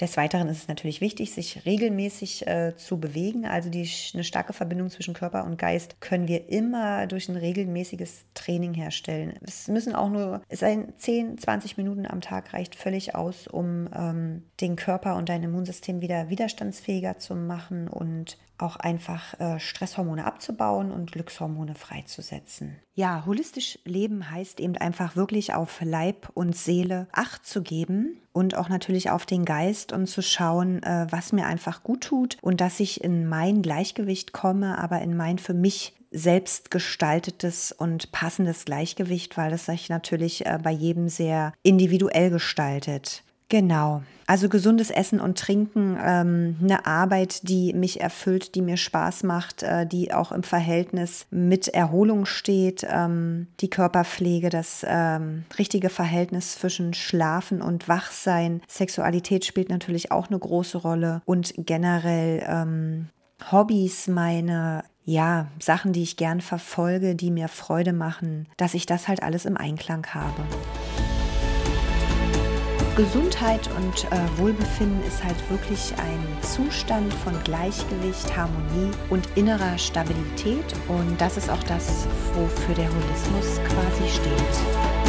Des 0.00 0.16
Weiteren 0.16 0.48
ist 0.48 0.62
es 0.62 0.68
natürlich 0.68 1.00
wichtig, 1.00 1.32
sich 1.32 1.64
regelmäßig 1.66 2.46
äh, 2.48 2.74
zu 2.76 2.98
bewegen. 2.98 3.46
Also 3.46 3.70
die, 3.70 3.88
eine 4.12 4.24
starke 4.24 4.52
Verbindung 4.52 4.90
zwischen 4.90 5.14
Körper 5.14 5.44
und 5.44 5.56
Geist 5.56 6.00
können 6.00 6.26
wir 6.26 6.48
immer 6.50 7.06
durch 7.06 7.28
ein 7.28 7.36
regelmäßiges 7.36 8.24
Training 8.34 8.74
herstellen. 8.74 9.34
Es 9.42 9.68
müssen 9.68 9.94
auch 9.94 10.10
nur, 10.10 10.42
es 10.48 10.64
ein 10.64 10.92
10, 10.98 11.38
20 11.38 11.76
Minuten 11.76 12.06
am 12.06 12.20
Tag 12.20 12.52
reicht 12.54 12.74
völlig 12.74 13.14
aus, 13.14 13.46
um 13.46 13.88
ähm, 13.94 14.42
den 14.60 14.74
Körper 14.74 15.14
und 15.14 15.28
dein 15.28 15.44
Immunsystem 15.44 16.00
wieder 16.00 16.28
widerstandsfähiger 16.28 17.18
zu 17.18 17.36
machen 17.36 17.86
und 17.86 18.36
auch 18.64 18.76
einfach 18.76 19.38
äh, 19.38 19.60
Stresshormone 19.60 20.24
abzubauen 20.24 20.90
und 20.90 21.12
Glückshormone 21.12 21.74
freizusetzen. 21.74 22.76
Ja, 22.94 23.24
holistisch 23.26 23.78
leben 23.84 24.30
heißt 24.30 24.60
eben 24.60 24.76
einfach 24.76 25.16
wirklich 25.16 25.54
auf 25.54 25.80
Leib 25.82 26.30
und 26.34 26.56
Seele 26.56 27.08
Acht 27.12 27.46
zu 27.46 27.62
geben 27.62 28.20
und 28.32 28.56
auch 28.56 28.68
natürlich 28.68 29.10
auf 29.10 29.26
den 29.26 29.44
Geist 29.44 29.92
und 29.92 30.06
zu 30.06 30.22
schauen, 30.22 30.82
äh, 30.82 31.06
was 31.10 31.32
mir 31.32 31.46
einfach 31.46 31.82
gut 31.82 32.02
tut 32.02 32.38
und 32.40 32.60
dass 32.60 32.80
ich 32.80 33.02
in 33.02 33.28
mein 33.28 33.62
Gleichgewicht 33.62 34.32
komme, 34.32 34.78
aber 34.78 35.00
in 35.02 35.16
mein 35.16 35.38
für 35.38 35.54
mich 35.54 35.94
selbst 36.10 36.70
gestaltetes 36.70 37.72
und 37.72 38.12
passendes 38.12 38.64
Gleichgewicht, 38.64 39.36
weil 39.36 39.52
es 39.52 39.66
sich 39.66 39.88
natürlich 39.88 40.46
äh, 40.46 40.58
bei 40.62 40.70
jedem 40.70 41.08
sehr 41.08 41.52
individuell 41.62 42.30
gestaltet. 42.30 43.24
Genau. 43.54 44.02
Also 44.26 44.48
gesundes 44.48 44.90
Essen 44.90 45.20
und 45.20 45.38
Trinken, 45.38 45.96
ähm, 46.04 46.56
eine 46.60 46.86
Arbeit, 46.86 47.48
die 47.48 47.72
mich 47.72 48.00
erfüllt, 48.00 48.56
die 48.56 48.62
mir 48.62 48.76
Spaß 48.76 49.22
macht, 49.22 49.62
äh, 49.62 49.86
die 49.86 50.12
auch 50.12 50.32
im 50.32 50.42
Verhältnis 50.42 51.26
mit 51.30 51.68
Erholung 51.68 52.26
steht, 52.26 52.84
ähm, 52.90 53.46
die 53.60 53.70
Körperpflege, 53.70 54.48
das 54.48 54.84
ähm, 54.88 55.44
richtige 55.56 55.88
Verhältnis 55.88 56.58
zwischen 56.58 56.94
Schlafen 56.94 57.62
und 57.62 57.88
Wachsein. 57.88 58.60
Sexualität 58.66 59.44
spielt 59.44 59.68
natürlich 59.68 60.10
auch 60.10 60.26
eine 60.26 60.38
große 60.40 60.78
Rolle 60.78 61.22
und 61.24 61.54
generell 61.56 62.42
ähm, 62.48 63.08
Hobbys, 63.52 64.08
meine 64.08 64.82
ja, 65.04 65.46
Sachen, 65.60 65.92
die 65.92 66.02
ich 66.02 66.16
gern 66.16 66.40
verfolge, 66.40 67.14
die 67.14 67.30
mir 67.30 67.46
Freude 67.46 67.92
machen, 67.92 68.48
dass 68.56 68.74
ich 68.74 68.86
das 68.86 69.06
halt 69.06 69.22
alles 69.22 69.44
im 69.44 69.56
Einklang 69.56 70.04
habe. 70.08 70.42
Gesundheit 72.96 73.68
und 73.76 74.04
äh, 74.04 74.38
Wohlbefinden 74.38 75.02
ist 75.02 75.24
halt 75.24 75.36
wirklich 75.50 75.92
ein 75.98 76.42
Zustand 76.42 77.12
von 77.12 77.32
Gleichgewicht, 77.42 78.36
Harmonie 78.36 78.92
und 79.10 79.28
innerer 79.34 79.76
Stabilität. 79.78 80.64
Und 80.86 81.20
das 81.20 81.36
ist 81.36 81.50
auch 81.50 81.62
das, 81.64 82.06
wofür 82.34 82.74
der 82.76 82.88
Holismus 82.88 83.60
quasi 83.66 84.08
steht. 84.08 85.03